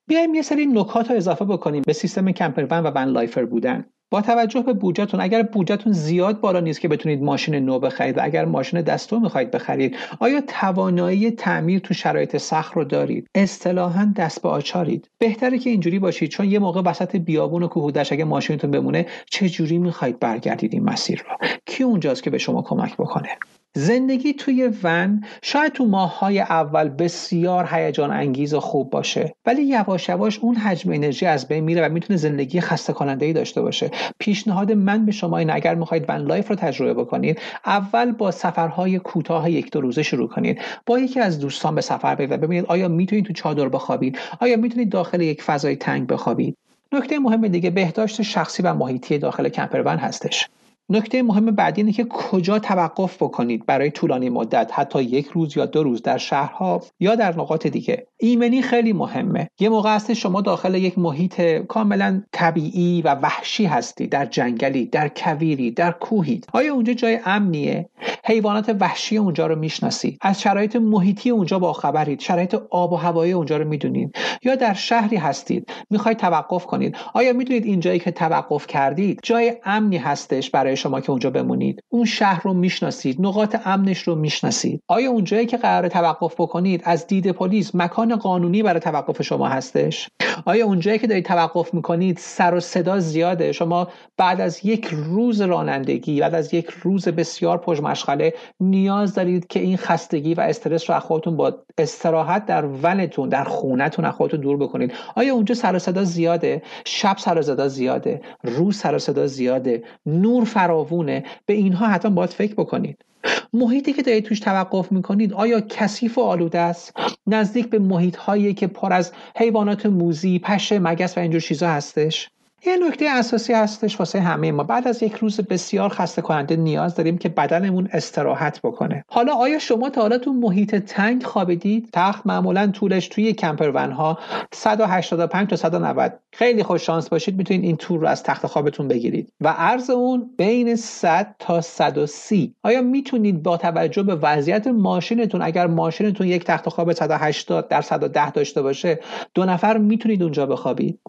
بیایم 0.06 0.34
یه 0.34 0.42
سری 0.42 0.66
نکات 0.66 1.10
رو 1.10 1.16
اضافه 1.16 1.44
بکنیم 1.44 1.82
به 1.86 1.92
سیستم 1.92 2.32
کمپر 2.32 2.66
ون 2.70 2.86
و 2.86 2.90
ون 2.90 3.08
لایفر 3.08 3.44
بودن. 3.44 3.84
با 4.10 4.20
توجه 4.20 4.60
به 4.60 4.72
بودجهتون 4.72 5.20
اگر 5.20 5.42
بودجهتون 5.42 5.92
زیاد 5.92 6.40
بالا 6.40 6.60
نیست 6.60 6.80
که 6.80 6.88
بتونید 6.88 7.22
ماشین 7.22 7.54
نو 7.54 7.78
بخرید 7.78 8.18
و 8.18 8.20
اگر 8.24 8.44
ماشین 8.44 8.80
دستو 8.80 9.20
می‌خواید 9.20 9.50
بخرید 9.50 9.96
آیا 10.20 10.40
توانایی 10.40 11.30
تعمیر 11.30 11.78
تو 11.78 11.94
شرایط 11.94 12.36
سخت 12.36 12.72
رو 12.72 12.84
دارید؟ 12.84 13.28
اصطلاحا 13.34 14.12
دست 14.16 14.42
به 14.42 14.48
آچارید. 14.48 15.08
بهتره 15.18 15.58
که 15.58 15.70
اینجوری 15.70 15.98
باشید 15.98 16.30
چون 16.30 16.50
یه 16.50 16.58
موقع 16.58 16.82
وسط 16.82 17.16
بیابون 17.16 17.62
و 17.62 17.68
کوهودش 17.68 18.12
اگه 18.12 18.24
ماشینتون 18.24 18.70
بمونه 18.70 19.06
چه 19.30 19.48
جوری 19.48 19.78
می‌خواید 19.78 20.20
برگردید 20.20 20.74
این 20.74 20.84
مسیر 20.84 21.24
رو؟ 21.28 21.48
کی 21.66 21.84
اونجاست 21.84 22.22
که 22.22 22.30
به 22.30 22.38
شما 22.38 22.62
کمک 22.62 22.96
بکنه؟ 22.96 23.28
زندگی 23.76 24.32
توی 24.32 24.70
ون 24.82 25.24
شاید 25.42 25.72
تو 25.72 25.84
ماههای 25.84 26.40
اول 26.40 26.88
بسیار 26.88 27.68
هیجان 27.70 28.10
انگیز 28.10 28.54
و 28.54 28.60
خوب 28.60 28.90
باشه 28.90 29.34
ولی 29.46 29.62
یواش 29.62 30.08
یواش 30.08 30.38
اون 30.38 30.54
حجم 30.54 30.92
انرژی 30.92 31.26
از 31.26 31.48
بین 31.48 31.64
میره 31.64 31.86
و 31.86 31.92
می‌تونه 31.92 32.16
زندگی 32.16 32.60
خسته 32.60 32.92
کننده 32.92 33.26
ای 33.26 33.32
داشته 33.32 33.62
باشه. 33.62 33.90
پیشنهاد 34.18 34.72
من 34.72 35.06
به 35.06 35.12
شما 35.12 35.38
اینه 35.38 35.50
اگر 35.50 35.74
می‌خواید 35.74 36.04
van 36.08 36.16
life 36.16 36.48
رو 36.48 36.56
تجربه 36.56 36.94
بکنید 36.94 37.40
اول 37.66 38.12
با 38.12 38.30
سفرهای 38.30 38.98
کوتاه 38.98 39.50
یک 39.50 39.70
دو 39.70 39.80
روزه 39.80 40.02
شروع 40.02 40.28
کنید. 40.28 40.60
با 40.86 40.98
یکی 40.98 41.20
از 41.20 41.40
دوستان 41.40 41.74
به 41.74 41.80
سفر 41.80 42.14
برید 42.14 42.32
و 42.32 42.36
ببینید 42.36 42.66
آیا 42.68 42.88
می‌تونید 42.88 43.24
تو 43.24 43.32
چادر 43.32 43.68
بخوابید؟ 43.68 44.18
آیا 44.40 44.56
می‌تونید 44.56 44.90
داخل 44.90 45.20
یک 45.20 45.42
فضای 45.42 45.76
تنگ 45.76 46.06
بخوابید؟ 46.06 46.56
نکته 46.92 47.18
مهم 47.18 47.48
دیگه 47.48 47.70
بهداشت 47.70 48.22
شخصی 48.22 48.62
و 48.62 48.74
محیطی 48.74 49.18
داخل 49.18 49.48
camper 49.48 49.80
van 49.80 49.96
هستش. 49.96 50.48
نکته 50.88 51.22
مهم 51.22 51.46
بعدی 51.46 51.80
اینه 51.80 51.92
که 51.92 52.04
کجا 52.04 52.58
توقف 52.58 53.22
بکنید 53.22 53.66
برای 53.66 53.90
طولانی 53.90 54.28
مدت 54.30 54.70
حتی 54.74 55.02
یک 55.02 55.26
روز 55.26 55.56
یا 55.56 55.66
دو 55.66 55.82
روز 55.82 56.02
در 56.02 56.18
شهرها 56.18 56.82
یا 57.00 57.14
در 57.14 57.36
نقاط 57.36 57.66
دیگه. 57.66 58.06
ایمنی 58.20 58.62
خیلی 58.62 58.92
مهمه. 58.92 59.48
یه 59.60 59.68
موقع 59.68 59.94
هست 59.94 60.12
شما 60.12 60.40
داخل 60.40 60.74
یک 60.74 60.98
محیط 60.98 61.40
کاملا 61.40 62.22
طبیعی 62.32 63.02
و 63.02 63.14
وحشی 63.14 63.64
هستی. 63.64 64.06
در 64.06 64.26
جنگلی 64.26 64.86
در 64.86 65.08
کویری 65.08 65.70
در 65.70 65.92
کوهی 65.92 66.46
آیا 66.52 66.74
اونجا 66.74 66.92
جای 66.92 67.20
امنیه؟ 67.24 67.88
حیوانات 68.24 68.76
وحشی 68.80 69.16
اونجا 69.16 69.46
رو 69.46 69.56
می‌شناسید 69.56 70.18
از 70.20 70.40
شرایط 70.40 70.76
محیطی 70.76 71.30
اونجا 71.30 71.58
با 71.58 71.72
خبرید. 71.72 72.20
شرایط 72.20 72.56
آب 72.70 72.92
و 72.92 72.96
هوایی 72.96 73.32
اونجا 73.32 73.56
رو 73.56 73.68
می‌دونید. 73.68 74.16
یا 74.42 74.54
در 74.54 74.74
شهری 74.74 75.16
هستید. 75.16 75.72
می‌خواید 75.90 76.18
توقف 76.18 76.66
کنید. 76.66 76.96
آیا 77.14 77.32
می‌دونید 77.32 77.64
این 77.64 77.80
جایی 77.80 77.98
که 77.98 78.10
توقف 78.10 78.66
کردید 78.66 79.20
جای 79.22 79.56
امنی 79.64 79.96
هستش 79.96 80.50
برای 80.50 80.73
شما 80.74 81.00
که 81.00 81.10
اونجا 81.10 81.30
بمونید. 81.30 81.80
اون 81.88 82.04
شهر 82.04 82.42
رو 82.42 82.54
می‌شناسید 82.54 83.16
نقاط 83.20 83.56
امنش 83.64 84.02
رو 84.02 84.14
می‌شناسید. 84.14 84.82
آیا 84.88 85.10
اون 85.10 85.24
جایی 85.24 85.46
که 85.46 85.56
قرار 85.56 85.88
توقف 85.88 86.34
بکنید 86.40 86.82
از 86.84 87.06
دید 87.06 87.30
پلیس 87.30 87.74
مکان 87.74 88.16
قانونی 88.16 88.62
برای 88.62 88.80
توقف 88.80 89.22
شما 89.22 89.48
هستش؟ 89.48 90.08
آیا 90.46 90.66
اون 90.66 90.80
جایی 90.80 90.98
که 90.98 91.06
دارید 91.06 91.24
توقف 91.24 91.74
می‌کنید 91.74 92.18
سر 92.20 92.54
و 92.54 92.60
صدا 92.60 92.98
زیاده؟ 92.98 93.52
شما 93.52 93.88
بعد 94.16 94.40
از 94.40 94.64
یک 94.64 94.88
روز 94.92 95.40
رانندگی 95.40 96.20
بعد 96.20 96.34
از 96.34 96.54
یک 96.54 96.70
روز 96.82 97.08
بسیار 97.08 97.58
پرمشغله 97.58 98.34
نیاز 98.60 99.14
دارید 99.14 99.46
که 99.46 99.60
این 99.60 99.76
خستگی 99.76 100.34
و 100.34 100.40
استرس 100.40 100.90
رو 100.90 100.96
از 100.96 101.02
خودتون 101.02 101.36
با 101.36 101.54
استراحت 101.78 102.46
در 102.46 102.64
ونتون 102.64 103.28
در 103.28 103.44
خونتون 103.44 104.04
از 104.04 104.14
خودتون 104.14 104.40
دور 104.40 104.56
بکنید. 104.56 104.92
آیا 105.16 105.34
اونجا 105.34 105.54
سر 105.54 105.76
و 105.76 105.78
صدا 105.78 106.04
زیاده؟ 106.04 106.62
شب 106.84 107.16
سر 107.18 107.38
و 107.38 107.42
صدا 107.42 107.68
زیاده؟ 107.68 108.20
روز 108.42 108.76
سر 108.76 108.94
و 108.94 108.98
صدا 108.98 109.26
زیاده؟ 109.26 109.82
نور 110.06 110.44
فراوونه. 110.64 111.24
به 111.46 111.54
اینها 111.54 111.86
حتما 111.86 112.10
باید 112.14 112.30
فکر 112.30 112.54
بکنید. 112.54 113.04
محیطی 113.52 113.92
که 113.92 114.02
دارید 114.02 114.24
توش 114.24 114.40
توقف 114.40 114.92
می‌کنید 114.92 115.32
آیا 115.32 115.60
کثیف 115.60 116.18
و 116.18 116.20
آلوده 116.20 116.58
است؟ 116.58 116.92
نزدیک 117.26 117.70
به 117.70 117.78
محیط 117.78 118.16
هایی 118.16 118.54
که 118.54 118.66
پر 118.66 118.92
از 118.92 119.12
حیوانات 119.36 119.86
موزی 119.86 120.38
پشه 120.38 120.78
مگس 120.78 121.16
و 121.18 121.20
اینجور 121.20 121.40
چیزا 121.40 121.68
هستش؟ 121.68 122.30
یه 122.66 122.76
نکته 122.76 123.08
اساسی 123.08 123.52
هستش 123.52 123.98
واسه 123.98 124.20
همه 124.20 124.52
ما. 124.52 124.64
بعد 124.64 124.88
از 124.88 125.02
یک 125.02 125.14
روز 125.14 125.40
بسیار 125.40 125.88
خسته 125.88 126.22
کننده 126.22 126.56
نیاز 126.56 126.94
داریم 126.94 127.18
که 127.18 127.28
بدنمون 127.28 127.88
استراحت 127.92 128.60
بکنه. 128.62 129.04
حالا 129.08 129.34
آیا 129.34 129.58
شما 129.58 129.90
تا 129.90 130.00
حالا 130.00 130.18
تو 130.18 130.32
محیط 130.32 130.74
تنگ 130.74 131.22
خوابیدید؟ 131.22 131.88
تخت 131.92 132.26
معمولا 132.26 132.66
طولش 132.66 133.08
توی 133.08 133.32
کمپر 133.32 133.70
ون 133.74 133.92
ها 133.92 134.18
185 134.52 135.50
تا 135.50 135.56
190 135.56 136.18
خیلی 136.32 136.62
خوش 136.62 136.86
شانس 136.86 137.08
باشید 137.08 137.36
می‌تونید 137.36 137.64
این 137.64 137.76
تور 137.76 138.00
رو 138.00 138.06
از 138.06 138.22
تخت 138.22 138.46
خوابتون 138.46 138.88
بگیرید. 138.88 139.32
و 139.40 139.48
عرض 139.48 139.90
اون 139.90 140.30
بین 140.36 140.76
100 140.76 141.34
تا 141.38 141.60
130 141.60 142.54
آیا 142.62 142.82
می‌تونید 142.82 143.42
با 143.42 143.56
توجه 143.56 144.02
به 144.02 144.14
وضعیت 144.14 144.66
ماشینتون 144.66 145.42
اگر 145.42 145.66
ماشینتون 145.66 146.26
یک 146.26 146.44
تخت 146.44 146.68
خواب 146.68 146.92
180 146.92 147.68
در 147.68 147.80
110 147.80 148.30
داشته 148.30 148.62
باشه 148.62 149.00
دو 149.34 149.44
نفر 149.44 149.78
می‌تونید 149.78 150.22
اونجا 150.22 150.46
بخوابید؟ 150.46 151.00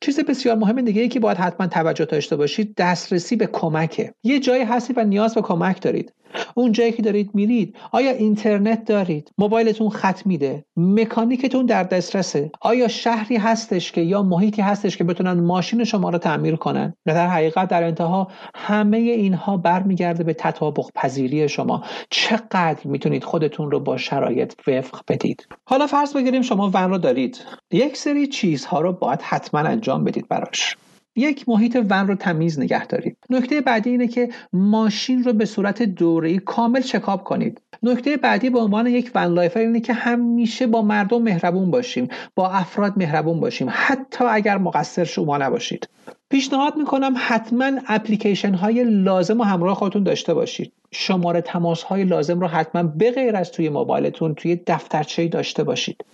چیز 0.00 0.20
بسیار 0.20 0.56
مهم 0.56 0.80
دیگه 0.80 1.03
ای 1.04 1.08
که 1.08 1.20
باید 1.20 1.38
حتما 1.38 1.66
توجه 1.66 2.04
داشته 2.04 2.36
باشید 2.36 2.74
دسترسی 2.74 3.36
به 3.36 3.46
کمکه. 3.46 4.14
یه 4.22 4.40
جایی 4.40 4.64
هستید 4.64 4.98
و 4.98 5.04
نیاز 5.04 5.34
به 5.34 5.42
کمک 5.42 5.82
دارید. 5.82 6.12
اون 6.54 6.72
جایی 6.72 6.92
که 6.92 7.02
دارید 7.02 7.30
میرید 7.34 7.76
آیا 7.92 8.10
اینترنت 8.10 8.84
دارید؟ 8.84 9.32
موبایلتون 9.38 9.88
خط 9.88 10.26
میده. 10.26 10.64
مکانیکتون 10.76 11.66
در 11.66 11.82
دسترسه. 11.82 12.50
آیا 12.60 12.88
شهری 12.88 13.36
هستش 13.36 13.92
که 13.92 14.00
یا 14.00 14.22
محیطی 14.22 14.62
هستش 14.62 14.96
که 14.96 15.04
بتونن 15.04 15.32
ماشین 15.32 15.84
شما 15.84 16.10
رو 16.10 16.18
تعمیر 16.18 16.56
کنن؟ 16.56 16.94
و 17.06 17.14
در 17.14 17.28
حقیقت 17.28 17.68
در 17.68 17.84
انتها 17.84 18.28
همه 18.54 18.96
اینها 18.96 19.56
برمیگرده 19.56 20.24
به 20.24 20.34
تطابق 20.34 20.90
پذیری 20.94 21.48
شما. 21.48 21.84
چقدر 22.10 22.78
می‌تونید 22.84 23.24
خودتون 23.24 23.70
رو 23.70 23.80
با 23.80 23.96
شرایط 23.96 24.54
وفق 24.66 25.00
بدید؟ 25.08 25.48
حالا 25.64 25.86
فرض 25.86 26.16
بگیریم 26.16 26.42
شما 26.42 26.70
ون 26.74 26.90
رو 26.90 26.98
دارید. 26.98 27.44
یک 27.70 27.96
سری 27.96 28.26
چیزها 28.26 28.80
رو 28.80 28.92
باید 28.92 29.22
حتما 29.22 29.60
انجام 29.60 30.04
بدید 30.04 30.28
براش. 30.28 30.76
یک 31.16 31.48
محیط 31.48 31.78
ون 31.90 32.08
رو 32.08 32.14
تمیز 32.14 32.58
نگه 32.58 32.86
دارید 32.86 33.16
نکته 33.30 33.60
بعدی 33.60 33.90
اینه 33.90 34.08
که 34.08 34.28
ماشین 34.52 35.24
رو 35.24 35.32
به 35.32 35.44
صورت 35.44 35.82
دوره‌ای 35.82 36.38
کامل 36.38 36.80
چکاپ 36.80 37.22
کنید. 37.22 37.60
نکته 37.82 38.16
بعدی 38.16 38.50
به 38.50 38.58
عنوان 38.58 38.86
یک 38.86 39.10
ون 39.14 39.24
لایفر 39.24 39.60
اینه 39.60 39.80
که 39.80 39.92
همیشه 39.92 40.66
با 40.66 40.82
مردم 40.82 41.22
مهربون 41.22 41.70
باشیم 41.70 42.08
با 42.34 42.50
افراد 42.50 42.92
مهربون 42.96 43.40
باشیم 43.40 43.68
حتی 43.70 44.24
اگر 44.24 44.58
مقصر 44.58 45.04
شما 45.04 45.38
نباشید. 45.38 45.88
پیشنهاد 46.30 46.76
می‌کنم 46.76 47.14
حتما 47.16 47.70
اپلیکیشن 47.88 48.54
های 48.54 48.84
لازم 48.84 49.40
و 49.40 49.42
همراه 49.42 49.74
خودتون 49.74 50.02
داشته 50.02 50.34
باشید. 50.34 50.72
شماره 50.92 51.40
تماس 51.40 51.82
های 51.82 52.04
لازم 52.04 52.40
رو 52.40 52.46
حتما 52.46 52.82
به 52.82 53.32
از 53.34 53.52
توی 53.52 53.68
موبایلتون 53.68 54.34
توی 54.34 54.60
دفترچه 54.66 55.28
داشته 55.28 55.64
باشید. 55.64 56.04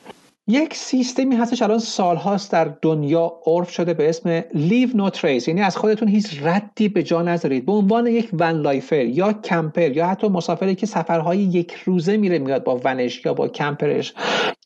یک 0.48 0.74
سیستمی 0.74 1.37
هستش 1.37 1.62
الان 1.62 1.79
سالهاست 1.79 2.53
در 2.53 2.64
دنیا 2.83 3.33
عرف 3.46 3.70
شده 3.70 3.94
به 3.94 4.09
اسم 4.09 4.44
leave 4.55 4.88
no 4.94 5.11
trace 5.11 5.49
یعنی 5.48 5.61
از 5.61 5.76
خودتون 5.76 6.09
هیچ 6.09 6.42
ردی 6.42 6.88
به 6.88 7.03
جا 7.03 7.22
نذارید. 7.22 7.66
به 7.66 7.72
عنوان 7.72 8.07
یک 8.07 8.31
van 8.33 8.61
lifer 8.61 9.05
یا 9.05 9.33
camper 9.33 9.90
یا 9.90 10.07
حتی 10.07 10.29
مسافری 10.29 10.74
که 10.74 10.87
سفرهای 10.87 11.38
یک 11.38 11.72
روزه 11.85 12.16
میره 12.16 12.38
میاد 12.38 12.64
با 12.64 12.81
ونش 12.85 13.26
یا 13.26 13.35
با 13.35 13.48
camper 13.49 13.92
ش. 13.92 14.14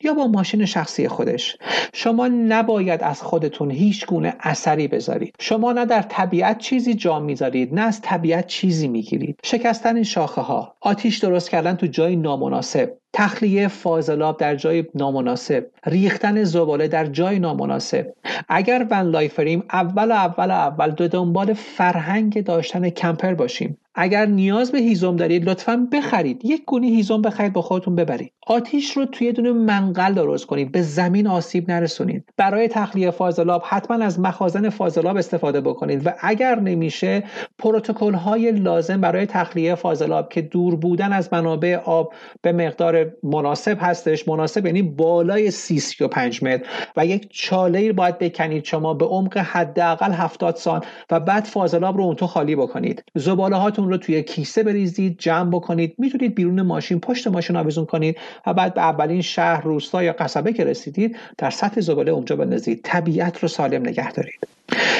یا 0.02 0.14
با 0.14 0.26
ماشین 0.26 0.64
شخصی 0.64 1.08
خودش. 1.08 1.56
شما 1.94 2.28
نباید 2.28 3.02
از 3.02 3.22
خودتون 3.22 3.70
هیچ 3.70 4.06
گونه 4.06 4.34
اثری 4.40 4.88
بذارید. 4.88 5.34
شما 5.40 5.72
نه 5.72 5.86
در 5.86 6.02
طبیعت 6.02 6.58
چیزی 6.58 6.94
جا 6.94 7.20
می‌ذارید 7.20 7.74
نه 7.74 7.80
از 7.80 8.00
طبیعت 8.00 8.46
چیزی 8.46 8.88
می‌گیرید. 8.88 9.38
شکستن 9.44 10.02
شاخه 10.02 10.40
ها 10.40 10.76
آتیش 10.80 11.18
درست 11.18 11.50
کردن 11.50 11.74
تو 11.76 11.86
جای 11.86 12.16
نامناسب 12.16 12.92
تخلیه 13.12 13.68
فاضلاب 13.68 14.38
در 14.38 14.56
جای 14.56 14.84
نامناسب 14.94 15.66
ریختن 15.86 16.44
زباله 16.44 16.88
در 16.88 17.06
جای 17.06 17.38
نامناسب. 17.38 18.06
اگر 18.48 18.86
ون 18.90 19.10
لایفریم 19.10 19.64
اول 19.72 20.12
اول 20.12 20.50
اول 20.50 20.90
دو 20.90 21.08
دنبال 21.08 21.52
فرهنگ 21.52 22.44
داشتن 22.44 22.90
کمپر 22.90 23.34
باشیم. 23.34 23.78
اگر 23.94 24.26
نیاز 24.26 24.72
به 24.72 24.78
هیزم 24.78 25.16
دارید 25.16 25.48
لطفا 25.48 25.88
بخرید. 25.92 26.44
یک 26.44 26.64
گونی 26.64 26.94
هیزم 26.94 27.22
بخرید 27.22 27.52
با 27.52 27.62
خودتون 27.62 27.94
ببرید. 27.94 28.32
آتیش 28.46 28.96
رو 28.96 29.04
توی 29.04 29.32
دونه 29.32 29.52
منقل 29.52 30.14
درست 30.14 30.46
کنید. 30.46 30.72
به 30.72 30.82
زمین 30.82 31.26
آسیب 31.26 31.70
نرسونید. 31.70 32.24
برای 32.36 32.68
تخلیه 32.68 33.10
فاضلاب 33.10 33.62
حتما 33.66 34.04
از 34.04 34.20
مخازن 34.20 34.68
فاضلاب 34.68 35.16
استفاده 35.16 35.60
بکنید 35.60 36.06
و 36.06 36.10
اگر 36.20 36.60
نمیشه 36.60 37.24
پروتکل 37.58 38.14
های 38.14 38.52
لازم 38.52 39.00
برای 39.00 39.26
تخلیه 39.26 39.74
فاضلاب 39.74 40.28
که 40.28 40.42
دور 40.42 40.76
بودن 40.76 41.12
از 41.12 41.28
منابع 41.32 41.76
آب 41.76 42.14
به 42.42 42.52
مقدار 42.52 43.12
مناسب 43.22 43.78
هستش. 43.80 44.28
مناسب 44.28 44.66
یعنی 44.66 44.82
بالای 44.82 45.50
35 45.50 46.42
متر. 46.42 46.64
و 46.96 47.06
یک 47.06 47.28
چاله 47.30 47.92
باید 47.92 48.18
بکنید. 48.18 48.64
شما 48.64 48.94
به 48.94 49.04
عمق 49.04 49.36
حداقل 49.36 50.12
70 50.12 50.56
سان 50.56 50.80
و 51.10 51.20
بعد 51.20 51.44
فاضلاب 51.44 51.96
رو 51.96 52.04
اون 52.04 52.16
تو 52.16 52.26
خالی 52.26 52.56
بکنید. 52.56 53.04
زباله 53.14 53.56
هاتون 53.56 53.83
رو 53.88 53.96
توی 53.96 54.22
کیسه 54.22 54.62
بریزید 54.62 55.18
جمع 55.18 55.50
بکنید 55.50 55.94
می‌تونید 55.98 56.34
بیرون 56.34 56.62
ماشین 56.62 57.00
پشت 57.00 57.28
ماشین 57.28 57.56
آویزون 57.56 57.86
کنید 57.86 58.16
و 58.46 58.54
بعد 58.54 58.74
به 58.74 58.80
اولین 58.80 59.22
شهر 59.22 59.62
روستا 59.62 60.02
یا 60.02 60.12
قصبه 60.12 60.52
که 60.52 60.64
رسیدید 60.64 61.16
در 61.38 61.50
سطل 61.50 61.80
زباله 61.80 62.12
اونجا 62.12 62.36
بندازید. 62.36 62.80
طبیعت 62.82 63.38
رو 63.38 63.48
سالم 63.48 63.82
نگه 63.82 64.12
دارید. 64.12 64.48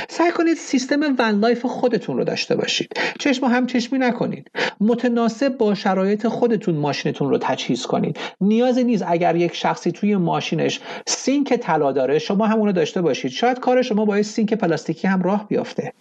سعی 0.09 0.31
کنید 0.31 0.57
سیستم 0.57 1.01
van 1.19 1.39
life 1.39 1.67
خودتون 1.67 2.17
رو 2.17 2.25
داشته 2.25 2.57
باشید. 2.57 2.93
چشم 3.19 3.47
هم 3.47 3.67
چشمی 3.67 3.99
نکنید. 3.99 4.51
متناسب 4.81 5.57
با 5.57 5.75
شرایط 5.75 6.27
خودتون 6.27 6.75
ماشینتون 6.75 7.31
رو 7.31 7.39
تجهیز 7.39 7.87
کنید. 7.87 8.19
نیازی 8.41 8.85
نیست 8.85 9.05
اگر 9.07 9.37
یک 9.37 9.55
شخصی 9.55 9.93
توی 9.93 10.17
ماشینش 10.17 10.81
سینک 11.07 11.55
طلا 11.55 11.93
داره 11.93 12.19
شما 12.19 12.47
هم 12.47 12.59
اونو 12.59 12.73
داشته 12.73 13.03
باشید. 13.03 13.31
شاید 13.31 13.59
کار 13.59 13.83
شما 13.83 14.05
با 14.05 14.23
سینک 14.23 14.55
پلاستیکی 14.55 15.09
هم 15.09 15.23
راه 15.23 15.49
بیافته. 15.49 15.93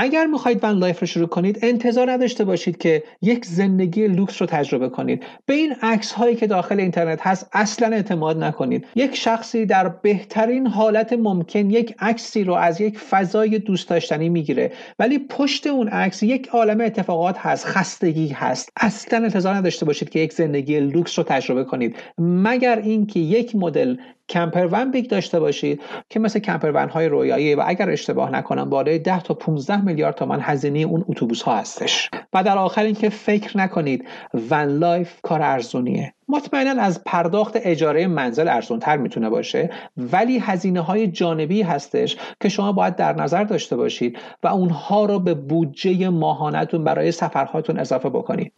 اگر 0.00 0.26
می‌خواید 0.26 0.64
van 0.64 0.78
life 0.78 1.00
رو 1.00 1.06
شروع 1.06 1.26
کنید 1.28 1.58
انتظار 1.62 2.10
نداشته 2.10 2.44
باشید 2.44 2.76
که 2.76 3.02
یک 3.22 3.44
زندگی 3.44 4.08
لوکس 4.08 4.42
رو 4.42 4.46
تجربه 4.46 4.88
کنید. 4.88 5.22
به 5.46 5.54
این 5.54 5.72
عکس 5.82 6.12
هایی 6.12 6.36
که 6.36 6.46
داخل 6.46 6.80
اینترنت 6.80 7.26
هست 7.26 7.48
اصلا 7.52 7.96
اعتماد 7.96 8.44
نکنید. 8.44 8.86
یک 8.94 9.16
شخصی 9.16 9.66
در 9.66 9.88
بهترین 9.88 10.66
حالت 10.66 11.12
ممکن 11.12 11.70
یک 11.70 11.94
عکسی 11.98 12.44
رو 12.44 12.54
از 12.54 12.80
یک 12.80 12.98
فضای 12.98 13.58
دوست 13.58 13.88
داشتنی 13.88 14.28
می‌گیره. 14.28 14.72
ولی 14.98 15.18
پشت 15.18 15.66
اون 15.66 15.88
عکس 15.88 16.22
یک 16.22 16.48
عالم 16.48 16.80
اتفاقات 16.80 17.38
هست 17.38 17.66
خستگی 17.66 18.28
هست. 18.28 18.72
اصلا 18.76 19.24
انتظار 19.24 19.54
نداشته 19.54 19.86
باشید 19.86 20.08
که 20.08 20.20
یک 20.20 20.32
زندگی 20.32 20.80
لوکس 20.80 21.18
رو 21.18 21.24
تجربه 21.24 21.64
کنید. 21.64 21.96
مگر 22.18 22.78
اینکه 22.78 23.20
یک 23.20 23.56
مدل 23.56 23.96
camper 24.28 24.68
van 24.72 24.90
big 24.90 25.10
داشته 25.10 25.40
باشید 25.40 25.82
که 26.08 26.20
مثل 26.20 26.38
camper 26.38 26.70
van 26.74 26.88
های 26.88 27.08
رویایی 27.08 27.54
و 27.54 27.62
اگر 27.66 27.90
اشتباه 27.90 28.30
نکنم 28.30 28.70
بالای 28.70 28.98
10 28.98 29.20
تا 29.20 29.34
15 29.34 29.80
میلیارد 29.84 30.14
تومان 30.14 30.40
هزینه 30.42 30.78
اون 30.78 31.04
اتوبوس 31.08 31.42
ها 31.42 31.56
هستش. 31.56 32.10
و 32.32 32.42
در 32.42 32.58
آخر 32.58 32.82
اینکه 32.82 33.08
فکر 33.08 33.58
نکنید 33.58 34.04
van 34.50 34.78
life 34.78 35.20
کار 35.22 35.42
ارزونیه. 35.42 36.14
مطمئنا 36.28 36.82
از 36.82 37.04
پرداخت 37.04 37.52
اجاره 37.56 38.06
منزل 38.06 38.48
ارزون 38.48 38.78
تر 38.78 38.96
می‌تونه 38.96 39.30
باشه 39.30 39.70
ولی 39.96 40.38
هزینه 40.38 40.80
های 40.80 41.06
جانبی 41.08 41.62
هستش 41.62 42.16
که 42.40 42.48
شما 42.48 42.72
باید 42.72 42.96
در 42.96 43.12
نظر 43.12 43.44
داشته 43.44 43.76
باشید 43.76 44.18
و 44.42 44.48
اونها 44.48 45.04
رو 45.04 45.18
به 45.18 45.34
بودجه 45.34 46.08
ماهانتون 46.08 46.84
برای 46.84 47.12
سفرهاتون 47.12 47.78
اضافه 47.78 48.08
بکنید. 48.08 48.52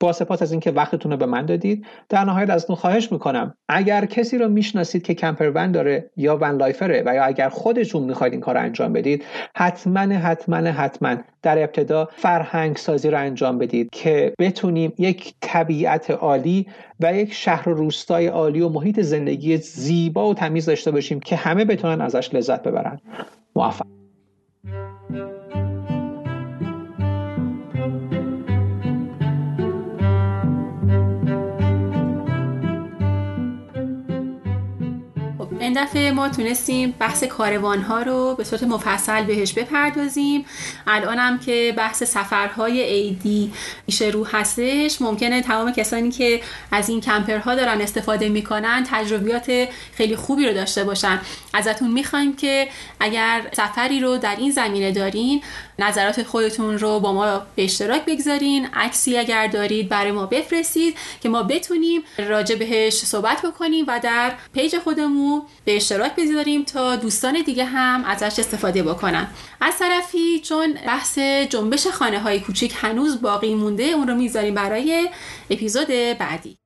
با 0.00 0.12
سپاس 0.12 0.42
از 0.42 0.52
اینکه 0.52 0.70
وقتتون 0.70 1.12
رو 1.12 1.16
به 1.16 1.26
من 1.26 1.46
دادید. 1.46 1.86
در 2.08 2.24
نهایت 2.24 2.50
ازتون 2.50 2.76
خواهش 2.76 3.12
می‌کنم 3.12 3.54
اگر 3.68 4.04
کسی 4.04 4.38
رو 4.38 4.48
می‌شناسید 4.48 5.02
که 5.02 5.14
camper 5.14 5.52
van 5.54 5.72
داره 5.72 6.10
یا 6.16 6.36
van 6.36 6.56
lifer 6.56 6.94
ه 6.94 7.02
و 7.06 7.14
یا 7.14 7.24
اگر 7.24 7.48
خودتون 7.48 8.02
می‌خواید 8.02 8.32
این 8.32 8.40
کار 8.40 8.54
رو 8.54 8.60
انجام 8.60 8.92
بدید 8.92 9.24
حتما 9.54 10.00
حتما 10.00 10.56
حتما 10.56 11.16
در 11.42 11.58
ابتدا 11.58 12.08
فرهنگ 12.16 12.76
سازی 12.76 13.10
رو 13.10 13.18
انجام 13.18 13.58
بدید 13.58 13.88
که 13.92 14.34
بتونیم 14.38 14.92
یک 14.98 15.34
طبیعت 15.40 16.10
عالی 16.10 16.66
و 17.00 17.14
یک 17.14 17.32
شهر 17.32 17.68
و 17.68 17.74
روستای 17.74 18.26
عالی 18.26 18.60
و 18.60 18.68
محیط 18.68 19.00
زندگی 19.00 19.56
زیبا 19.56 20.28
و 20.28 20.34
تمیز 20.34 20.66
داشته 20.66 20.90
باشیم 20.90 21.20
که 21.20 21.36
همه 21.36 21.64
بتونن 21.64 22.00
ازش 22.00 22.34
لذت 22.34 22.62
ببرن. 22.62 23.00
موفق. 23.56 23.86
این 35.66 35.84
دفعه 35.84 36.10
ما 36.10 36.28
تونستیم 36.28 36.94
بحث 36.98 37.24
کاروان 37.24 37.82
ها 37.82 38.02
رو 38.02 38.34
به 38.34 38.44
صورت 38.44 38.62
مفصل 38.62 39.24
بهش 39.24 39.52
بپردازیم. 39.52 40.46
الانم 40.86 41.38
که 41.38 41.74
بحث 41.76 42.02
سفرهای 42.02 42.80
ایدی 42.80 43.52
پیش 43.86 44.02
رو 44.02 44.26
هستش. 44.26 45.02
ممکنه 45.02 45.42
تمام 45.42 45.72
کسانی 45.72 46.10
که 46.10 46.40
از 46.72 46.88
این 46.88 47.00
کمپرها 47.00 47.54
دارن 47.54 47.80
استفاده 47.80 48.28
می‌کنن 48.28 48.86
تجربیات 48.90 49.68
خیلی 49.96 50.16
خوبی 50.16 50.46
رو 50.46 50.54
داشته 50.54 50.84
باشن. 50.84 51.20
ازتون 51.54 51.90
می‌خوایم 51.90 52.36
که 52.36 52.68
اگر 53.00 53.42
سفری 53.52 54.00
رو 54.00 54.16
در 54.16 54.36
این 54.36 54.50
زمینه 54.50 54.92
دارین 54.92 55.42
نظرات 55.78 56.22
خودتون 56.22 56.78
رو 56.78 57.00
با 57.00 57.12
ما 57.12 57.42
به 57.56 57.64
اشتراک 57.64 58.04
بگذارین. 58.04 58.68
عکسی 58.74 59.18
اگر 59.18 59.46
دارید 59.46 59.88
برای 59.88 60.12
ما 60.12 60.26
بفرستید 60.26 60.96
که 61.20 61.28
ما 61.28 61.42
بتونیم 61.42 62.02
راجع 62.18 62.54
بهش 62.54 62.94
صحبت 62.94 63.42
بکنیم 63.42 63.84
و 63.88 64.00
در 64.02 64.32
پیج 64.52 64.78
خودمون 64.78 65.42
به 65.64 65.76
اشتراک 65.76 66.16
بذاریم 66.16 66.64
تا 66.64 66.96
دوستان 66.96 67.42
دیگه 67.42 67.64
هم 67.64 68.04
ازش 68.04 68.38
استفاده 68.38 68.82
بکنن. 68.82 69.26
از 69.60 69.78
طرفی 69.78 70.40
چون 70.40 70.72
بحث 70.86 71.18
جنبش 71.18 71.86
خانه 71.86 72.20
های 72.20 72.40
کوچیک 72.40 72.74
هنوز 72.76 73.20
باقی 73.22 73.54
مونده 73.54 73.82
اون 73.82 74.08
رو 74.08 74.14
می‌ذاریم 74.14 74.54
برای 74.54 75.08
اپیزود 75.50 75.88
بعدی. 76.18 76.58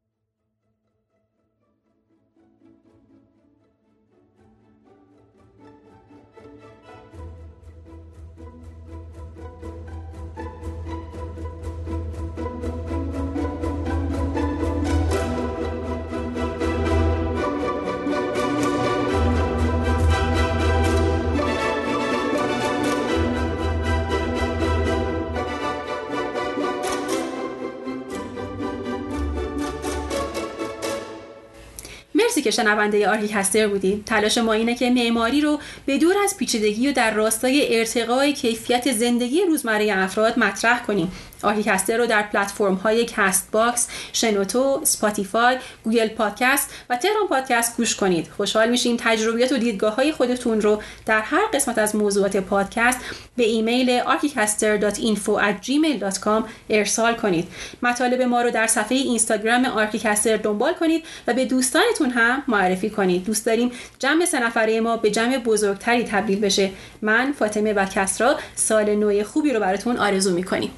مرسی 32.40 32.50
که 32.50 32.62
شنونده 32.62 33.08
ArchiCaster 33.08 33.68
بودیم. 33.68 34.02
تلاش 34.06 34.38
ما 34.38 34.52
اینه 34.52 34.74
که 34.74 34.90
معماری 34.90 35.40
رو 35.40 35.58
به 35.86 35.98
دور 35.98 36.14
از 36.24 36.36
پیچیدگی 36.36 36.88
و 36.88 36.92
در 36.92 37.14
راستای 37.14 37.78
ارتقای 37.78 38.32
کیفیت 38.32 38.92
زندگی 38.92 39.42
روزمره 39.42 39.92
افراد 39.92 40.38
مطرح 40.38 40.82
کنیم. 40.82 41.12
ArchiCaster 41.42 41.96
رو 41.96 42.06
در 42.06 42.22
پلتفرم 42.22 42.74
های 42.74 43.04
Castbox 43.04 43.88
شنوتو 44.12 44.80
Spotify 44.82 45.58
Google 45.84 46.08
Podcast 46.08 46.70
و 46.90 46.96
تهران 46.96 47.26
پادکست 47.28 47.76
گوش 47.76 47.96
کنید. 47.96 48.28
خوشحال 48.36 48.70
میشیم 48.70 48.96
تجربیات 49.00 49.52
و 49.52 49.56
دیدگاه 49.56 49.94
های 49.94 50.12
خودتون 50.12 50.60
رو 50.60 50.82
در 51.06 51.20
هر 51.20 51.46
قسمت 51.54 51.78
از 51.78 51.96
موضوعات 51.96 52.36
پادکست 52.36 52.98
به 53.36 53.44
ایمیل 53.44 54.00
archicaster.info@gmail.com 54.00 56.42
ارسال 56.70 57.14
کنید. 57.14 57.48
مطالب 57.82 58.22
ما 58.22 58.42
رو 58.42 58.50
در 58.50 58.66
صفحه 58.66 58.98
اینستاگرام 58.98 59.64
آرکیکستر 59.64 60.36
دنبال 60.36 60.74
کنید 60.74 61.04
و 61.26 61.34
به 61.34 61.44
دوستانتون 61.44 62.10
هم 62.10 62.42
معرفی 62.48 62.90
کنید. 62.90 63.24
دوست 63.24 63.46
داریم 63.46 63.70
جمع 63.98 64.24
سه 64.24 64.40
نفره 64.40 64.80
ما 64.80 64.96
به 64.96 65.10
جمع 65.10 65.38
بزرگتری 65.38 66.04
تبدیل 66.04 66.40
بشه. 66.40 66.70
من 67.02 67.34
فاطمه 67.38 67.72
و 67.72 67.84
کسرا 67.84 68.38
سال 68.54 68.94
نو 68.94 69.24
خوبی 69.24 69.52
رو 69.52 69.60
براتون 69.60 69.96
آرزو 69.96 70.34
می‌کنیم. 70.34 70.70